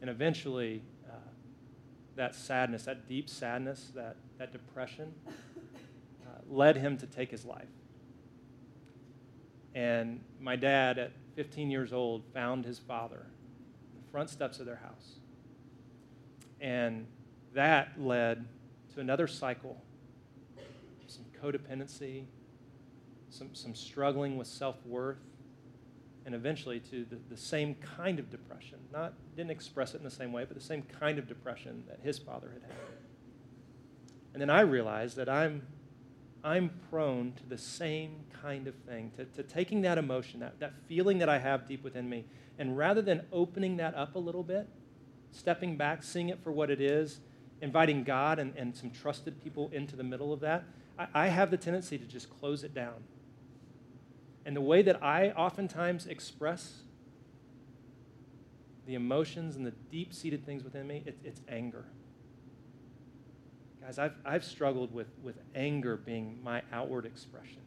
And 0.00 0.08
eventually, 0.08 0.80
uh, 1.06 1.16
that 2.16 2.34
sadness, 2.34 2.84
that 2.84 3.06
deep 3.06 3.28
sadness, 3.28 3.92
that, 3.94 4.16
that 4.38 4.52
depression, 4.52 5.12
uh, 5.28 6.30
led 6.48 6.78
him 6.78 6.96
to 6.96 7.06
take 7.06 7.30
his 7.30 7.44
life. 7.44 7.68
And 9.74 10.20
my 10.40 10.56
dad, 10.56 10.98
at 10.98 11.12
15 11.36 11.70
years 11.70 11.92
old, 11.92 12.22
found 12.32 12.64
his 12.64 12.78
father 12.78 13.26
in 13.92 14.02
the 14.02 14.10
front 14.10 14.30
steps 14.30 14.60
of 14.60 14.64
their 14.64 14.76
house. 14.76 15.16
And 16.58 17.06
that 17.52 18.00
led 18.00 18.46
to 18.94 19.00
another 19.00 19.26
cycle 19.26 19.82
codependency, 21.42 22.24
some, 23.30 23.54
some 23.54 23.74
struggling 23.74 24.36
with 24.36 24.46
self 24.46 24.76
worth, 24.84 25.18
and 26.26 26.34
eventually 26.34 26.80
to 26.80 27.04
the, 27.04 27.18
the 27.28 27.36
same 27.36 27.74
kind 27.76 28.18
of 28.18 28.30
depression. 28.30 28.78
Not, 28.92 29.14
didn't 29.36 29.50
express 29.50 29.94
it 29.94 29.98
in 29.98 30.04
the 30.04 30.10
same 30.10 30.32
way, 30.32 30.44
but 30.44 30.56
the 30.56 30.62
same 30.62 30.82
kind 30.82 31.18
of 31.18 31.26
depression 31.26 31.84
that 31.88 32.00
his 32.02 32.18
father 32.18 32.50
had 32.52 32.62
had. 32.62 32.80
And 34.32 34.40
then 34.40 34.50
I 34.50 34.60
realized 34.60 35.16
that 35.16 35.28
I'm, 35.28 35.66
I'm 36.44 36.70
prone 36.90 37.32
to 37.34 37.46
the 37.46 37.58
same 37.58 38.24
kind 38.42 38.66
of 38.66 38.74
thing, 38.86 39.12
to, 39.16 39.24
to 39.24 39.42
taking 39.42 39.82
that 39.82 39.98
emotion, 39.98 40.40
that, 40.40 40.60
that 40.60 40.74
feeling 40.86 41.18
that 41.18 41.28
I 41.28 41.38
have 41.38 41.66
deep 41.66 41.82
within 41.82 42.08
me, 42.08 42.26
and 42.58 42.76
rather 42.76 43.02
than 43.02 43.22
opening 43.32 43.76
that 43.78 43.94
up 43.94 44.14
a 44.14 44.18
little 44.18 44.42
bit, 44.42 44.68
stepping 45.32 45.76
back, 45.76 46.02
seeing 46.02 46.28
it 46.28 46.42
for 46.42 46.52
what 46.52 46.70
it 46.70 46.80
is, 46.80 47.20
inviting 47.60 48.04
God 48.04 48.38
and, 48.38 48.54
and 48.56 48.74
some 48.74 48.90
trusted 48.90 49.42
people 49.42 49.70
into 49.72 49.96
the 49.96 50.02
middle 50.02 50.32
of 50.32 50.40
that, 50.40 50.64
I, 51.14 51.28
have 51.28 51.50
the 51.50 51.56
tendency 51.56 51.98
to 51.98 52.04
just 52.04 52.28
close 52.40 52.64
it 52.64 52.74
down. 52.74 53.04
And 54.44 54.56
the 54.56 54.60
way 54.60 54.82
that 54.82 55.02
I 55.02 55.30
oftentimes 55.30 56.06
express 56.06 56.82
the 58.86 58.94
emotions 58.94 59.56
and 59.56 59.66
the 59.66 59.72
deep 59.90 60.12
seated 60.12 60.44
things 60.44 60.64
within 60.64 60.86
me, 60.86 61.02
it, 61.06 61.18
it's 61.24 61.40
anger. 61.48 61.84
Guys, 63.80 63.98
I've, 63.98 64.14
I've 64.24 64.44
struggled 64.44 64.92
with, 64.92 65.08
with 65.22 65.36
anger 65.54 65.96
being 65.96 66.38
my 66.42 66.62
outward 66.72 67.06
expression. 67.06 67.62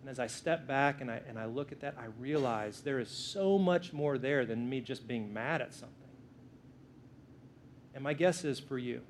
And 0.00 0.10
as 0.10 0.18
I 0.18 0.26
step 0.26 0.66
back 0.66 1.00
and 1.00 1.10
I, 1.10 1.20
and 1.28 1.38
I 1.38 1.46
look 1.46 1.72
at 1.72 1.80
that, 1.80 1.96
I 1.98 2.06
realize 2.18 2.80
there 2.80 2.98
is 2.98 3.08
so 3.08 3.58
much 3.58 3.92
more 3.92 4.18
there 4.18 4.44
than 4.44 4.68
me 4.68 4.80
just 4.80 5.06
being 5.06 5.32
mad 5.32 5.62
at 5.62 5.72
something. 5.72 5.96
And 7.94 8.02
my 8.02 8.12
guess 8.12 8.44
is 8.44 8.58
for 8.58 8.78
you 8.78 9.02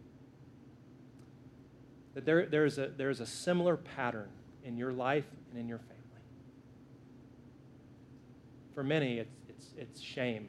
that 2.14 2.24
there, 2.24 2.46
there's, 2.46 2.78
a, 2.78 2.88
there's 2.96 3.20
a 3.20 3.26
similar 3.26 3.76
pattern 3.76 4.28
in 4.64 4.76
your 4.76 4.92
life 4.92 5.26
and 5.50 5.58
in 5.58 5.68
your 5.68 5.78
family. 5.78 5.96
For 8.74 8.82
many, 8.82 9.18
it's, 9.18 9.34
it's, 9.48 9.66
it's 9.76 10.00
shame. 10.00 10.48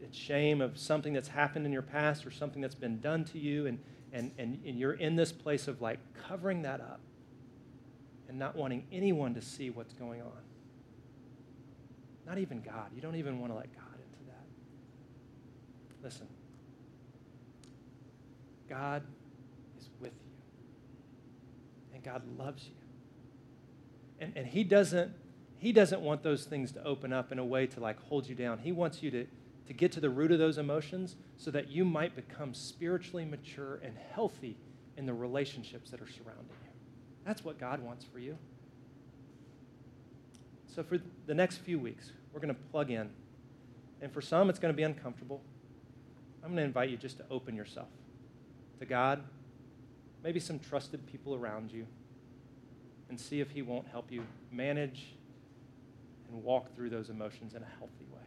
It's 0.00 0.16
shame 0.16 0.60
of 0.60 0.78
something 0.78 1.12
that's 1.12 1.28
happened 1.28 1.66
in 1.66 1.72
your 1.72 1.82
past 1.82 2.26
or 2.26 2.30
something 2.30 2.62
that's 2.62 2.74
been 2.74 3.00
done 3.00 3.24
to 3.26 3.38
you, 3.38 3.66
and, 3.66 3.78
and, 4.12 4.32
and, 4.38 4.60
and 4.66 4.78
you're 4.78 4.94
in 4.94 5.16
this 5.16 5.32
place 5.32 5.68
of 5.68 5.80
like 5.80 5.98
covering 6.26 6.62
that 6.62 6.80
up 6.80 7.00
and 8.28 8.38
not 8.38 8.56
wanting 8.56 8.86
anyone 8.90 9.34
to 9.34 9.42
see 9.42 9.70
what's 9.70 9.92
going 9.92 10.22
on. 10.22 10.32
Not 12.26 12.38
even 12.38 12.60
God. 12.60 12.90
You 12.94 13.02
don't 13.02 13.16
even 13.16 13.40
want 13.40 13.52
to 13.52 13.56
let 13.56 13.74
God 13.74 13.94
into 13.94 14.24
that. 14.28 14.44
Listen. 16.02 16.28
God 18.70 19.02
is 19.78 19.90
with 20.00 20.12
you. 20.12 20.30
And 21.92 22.02
God 22.04 22.22
loves 22.38 22.64
you. 22.64 22.72
And, 24.20 24.32
and 24.36 24.46
he, 24.46 24.62
doesn't, 24.62 25.12
he 25.58 25.72
doesn't 25.72 26.00
want 26.00 26.22
those 26.22 26.44
things 26.44 26.70
to 26.72 26.84
open 26.84 27.12
up 27.12 27.32
in 27.32 27.38
a 27.38 27.44
way 27.44 27.66
to 27.66 27.80
like 27.80 28.00
hold 28.04 28.28
you 28.28 28.36
down. 28.36 28.58
He 28.58 28.70
wants 28.70 29.02
you 29.02 29.10
to, 29.10 29.26
to 29.66 29.72
get 29.72 29.90
to 29.92 30.00
the 30.00 30.08
root 30.08 30.30
of 30.30 30.38
those 30.38 30.56
emotions 30.56 31.16
so 31.36 31.50
that 31.50 31.68
you 31.68 31.84
might 31.84 32.14
become 32.14 32.54
spiritually 32.54 33.24
mature 33.24 33.80
and 33.82 33.94
healthy 34.12 34.56
in 34.96 35.04
the 35.04 35.14
relationships 35.14 35.90
that 35.90 36.00
are 36.00 36.08
surrounding 36.08 36.46
you. 36.62 36.70
That's 37.26 37.44
what 37.44 37.58
God 37.58 37.82
wants 37.82 38.04
for 38.04 38.20
you. 38.20 38.38
So, 40.74 40.84
for 40.84 40.98
the 41.26 41.34
next 41.34 41.56
few 41.58 41.78
weeks, 41.78 42.12
we're 42.32 42.40
going 42.40 42.54
to 42.54 42.60
plug 42.70 42.90
in. 42.90 43.10
And 44.00 44.12
for 44.12 44.20
some, 44.20 44.48
it's 44.48 44.60
going 44.60 44.72
to 44.72 44.76
be 44.76 44.84
uncomfortable. 44.84 45.42
I'm 46.44 46.50
going 46.50 46.58
to 46.58 46.64
invite 46.64 46.90
you 46.90 46.96
just 46.96 47.18
to 47.18 47.24
open 47.28 47.56
yourself 47.56 47.88
to 48.80 48.86
God, 48.86 49.22
maybe 50.24 50.40
some 50.40 50.58
trusted 50.58 51.06
people 51.06 51.34
around 51.34 51.70
you, 51.70 51.86
and 53.08 53.18
see 53.20 53.40
if 53.40 53.50
He 53.50 53.62
won't 53.62 53.86
help 53.86 54.10
you 54.10 54.24
manage 54.50 55.14
and 56.28 56.42
walk 56.42 56.74
through 56.74 56.90
those 56.90 57.10
emotions 57.10 57.54
in 57.54 57.62
a 57.62 57.78
healthy 57.78 58.06
way. 58.12 58.20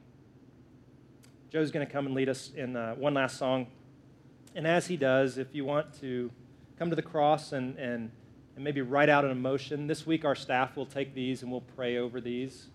Joe's 1.49 1.71
going 1.71 1.85
to 1.85 1.91
come 1.91 2.05
and 2.05 2.15
lead 2.15 2.29
us 2.29 2.51
in 2.55 2.75
uh, 2.75 2.95
one 2.95 3.13
last 3.13 3.37
song. 3.37 3.67
And 4.55 4.67
as 4.67 4.87
he 4.87 4.97
does, 4.97 5.37
if 5.37 5.53
you 5.53 5.65
want 5.65 5.99
to 6.01 6.31
come 6.77 6.89
to 6.89 6.95
the 6.95 7.01
cross 7.01 7.53
and, 7.53 7.77
and, 7.77 8.11
and 8.55 8.63
maybe 8.63 8.81
write 8.81 9.09
out 9.09 9.23
an 9.23 9.31
emotion, 9.31 9.87
this 9.87 10.05
week 10.05 10.25
our 10.25 10.35
staff 10.35 10.75
will 10.75 10.85
take 10.85 11.13
these 11.13 11.41
and 11.41 11.51
we'll 11.51 11.61
pray 11.61 11.97
over 11.97 12.19
these. 12.19 12.69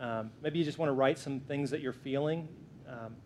Um, 0.00 0.30
maybe 0.42 0.58
you 0.58 0.64
just 0.64 0.78
want 0.78 0.88
to 0.88 0.94
write 0.94 1.18
some 1.18 1.40
things 1.40 1.70
that 1.70 1.80
you're 1.80 1.92
feeling. 1.92 2.48
Um, 2.88 3.16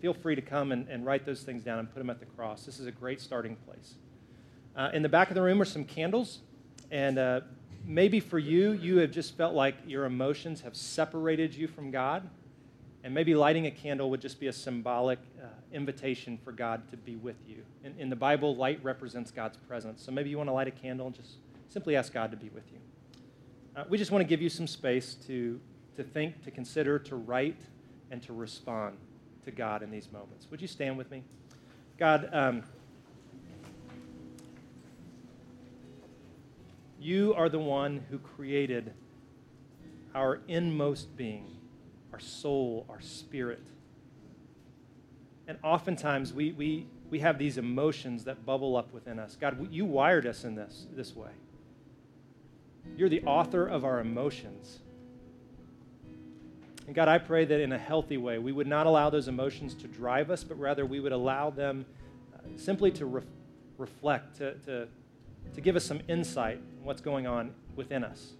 feel 0.00 0.14
free 0.14 0.34
to 0.34 0.42
come 0.42 0.72
and, 0.72 0.88
and 0.88 1.04
write 1.04 1.26
those 1.26 1.42
things 1.42 1.62
down 1.62 1.78
and 1.78 1.92
put 1.92 1.98
them 1.98 2.10
at 2.10 2.20
the 2.20 2.26
cross. 2.26 2.64
This 2.64 2.78
is 2.78 2.86
a 2.86 2.92
great 2.92 3.20
starting 3.20 3.56
place. 3.56 3.94
Uh, 4.76 4.90
in 4.92 5.02
the 5.02 5.08
back 5.08 5.28
of 5.28 5.34
the 5.34 5.42
room 5.42 5.60
are 5.60 5.64
some 5.64 5.84
candles, 5.84 6.38
and 6.90 7.18
uh, 7.18 7.40
maybe 7.84 8.20
for 8.20 8.38
you, 8.38 8.72
you 8.72 8.98
have 8.98 9.10
just 9.10 9.36
felt 9.36 9.54
like 9.54 9.74
your 9.86 10.04
emotions 10.04 10.60
have 10.60 10.76
separated 10.76 11.54
you 11.54 11.66
from 11.66 11.90
God, 11.90 12.28
and 13.02 13.12
maybe 13.12 13.34
lighting 13.34 13.66
a 13.66 13.70
candle 13.70 14.08
would 14.10 14.20
just 14.20 14.38
be 14.38 14.46
a 14.46 14.52
symbolic 14.52 15.18
uh, 15.42 15.46
invitation 15.72 16.38
for 16.44 16.52
God 16.52 16.88
to 16.90 16.96
be 16.96 17.16
with 17.16 17.36
you. 17.48 17.62
In, 17.82 17.94
in 17.98 18.08
the 18.08 18.16
Bible, 18.16 18.54
light 18.54 18.78
represents 18.84 19.32
God's 19.32 19.56
presence, 19.56 20.02
so 20.02 20.12
maybe 20.12 20.30
you 20.30 20.38
want 20.38 20.48
to 20.48 20.54
light 20.54 20.68
a 20.68 20.72
candle 20.72 21.06
and 21.06 21.14
just 21.14 21.38
simply 21.68 21.96
ask 21.96 22.12
God 22.12 22.30
to 22.30 22.36
be 22.36 22.50
with 22.50 22.70
you. 22.70 22.78
Uh, 23.74 23.84
we 23.88 23.98
just 23.98 24.12
want 24.12 24.22
to 24.22 24.28
give 24.28 24.40
you 24.40 24.48
some 24.48 24.66
space 24.66 25.14
to, 25.26 25.60
to 25.96 26.04
think, 26.04 26.42
to 26.44 26.50
consider, 26.52 26.98
to 27.00 27.16
write, 27.16 27.58
and 28.10 28.22
to 28.22 28.32
respond 28.32 28.96
to 29.48 29.56
God 29.56 29.82
in 29.82 29.90
these 29.90 30.12
moments. 30.12 30.46
Would 30.50 30.60
you 30.60 30.68
stand 30.68 30.98
with 30.98 31.10
me? 31.10 31.22
God, 31.98 32.28
um, 32.32 32.62
you 37.00 37.32
are 37.34 37.48
the 37.48 37.58
one 37.58 38.04
who 38.10 38.18
created 38.18 38.92
our 40.14 40.40
inmost 40.48 41.16
being, 41.16 41.46
our 42.12 42.20
soul, 42.20 42.84
our 42.90 43.00
spirit. 43.00 43.66
And 45.46 45.58
oftentimes 45.64 46.34
we, 46.34 46.52
we, 46.52 46.86
we 47.08 47.20
have 47.20 47.38
these 47.38 47.56
emotions 47.56 48.24
that 48.24 48.44
bubble 48.44 48.76
up 48.76 48.92
within 48.92 49.18
us. 49.18 49.34
God, 49.40 49.72
you 49.72 49.86
wired 49.86 50.26
us 50.26 50.44
in 50.44 50.56
this, 50.56 50.86
this 50.92 51.16
way. 51.16 51.30
You're 52.98 53.08
the 53.08 53.22
author 53.22 53.66
of 53.66 53.84
our 53.84 53.98
emotions. 53.98 54.80
And 56.88 56.94
God, 56.94 57.06
I 57.06 57.18
pray 57.18 57.44
that 57.44 57.60
in 57.60 57.72
a 57.72 57.78
healthy 57.78 58.16
way, 58.16 58.38
we 58.38 58.50
would 58.50 58.66
not 58.66 58.86
allow 58.86 59.10
those 59.10 59.28
emotions 59.28 59.74
to 59.74 59.86
drive 59.86 60.30
us, 60.30 60.42
but 60.42 60.58
rather 60.58 60.86
we 60.86 61.00
would 61.00 61.12
allow 61.12 61.50
them 61.50 61.84
uh, 62.34 62.38
simply 62.56 62.90
to 62.92 63.04
re- 63.04 63.22
reflect, 63.76 64.38
to, 64.38 64.54
to, 64.54 64.88
to 65.52 65.60
give 65.60 65.76
us 65.76 65.84
some 65.84 66.00
insight 66.08 66.56
in 66.56 66.86
what's 66.86 67.02
going 67.02 67.26
on 67.26 67.52
within 67.76 68.02
us. 68.02 68.32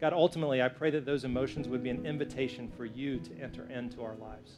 God, 0.00 0.12
ultimately, 0.12 0.60
I 0.60 0.68
pray 0.68 0.90
that 0.90 1.06
those 1.06 1.22
emotions 1.22 1.68
would 1.68 1.84
be 1.84 1.90
an 1.90 2.04
invitation 2.04 2.72
for 2.76 2.86
you 2.86 3.20
to 3.20 3.30
enter 3.40 3.70
into 3.70 4.02
our 4.02 4.16
lives. 4.16 4.56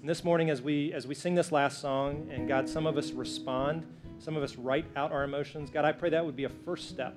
And 0.00 0.08
this 0.08 0.24
morning, 0.24 0.50
as 0.50 0.60
we, 0.60 0.92
as 0.92 1.06
we 1.06 1.14
sing 1.14 1.36
this 1.36 1.52
last 1.52 1.80
song, 1.80 2.28
and 2.28 2.48
God, 2.48 2.68
some 2.68 2.88
of 2.88 2.96
us 2.96 3.12
respond, 3.12 3.86
some 4.18 4.36
of 4.36 4.42
us 4.42 4.56
write 4.56 4.86
out 4.96 5.12
our 5.12 5.22
emotions, 5.22 5.70
God, 5.70 5.84
I 5.84 5.92
pray 5.92 6.10
that 6.10 6.26
would 6.26 6.34
be 6.34 6.42
a 6.42 6.48
first 6.48 6.88
step 6.88 7.14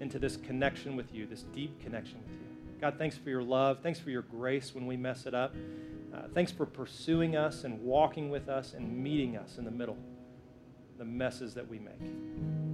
into 0.00 0.18
this 0.18 0.36
connection 0.36 0.96
with 0.96 1.14
you, 1.14 1.26
this 1.26 1.42
deep 1.54 1.80
connection 1.80 2.18
with 2.18 2.32
you. 2.32 2.78
God, 2.80 2.94
thanks 2.98 3.16
for 3.16 3.28
your 3.28 3.42
love. 3.42 3.78
Thanks 3.82 4.00
for 4.00 4.10
your 4.10 4.22
grace 4.22 4.74
when 4.74 4.86
we 4.86 4.96
mess 4.96 5.26
it 5.26 5.34
up. 5.34 5.54
Uh, 6.12 6.22
thanks 6.34 6.50
for 6.50 6.66
pursuing 6.66 7.36
us 7.36 7.64
and 7.64 7.80
walking 7.82 8.30
with 8.30 8.48
us 8.48 8.74
and 8.74 8.96
meeting 8.96 9.36
us 9.36 9.58
in 9.58 9.64
the 9.64 9.70
middle, 9.70 9.98
the 10.98 11.04
messes 11.04 11.54
that 11.54 11.68
we 11.68 11.78
make. 11.78 12.69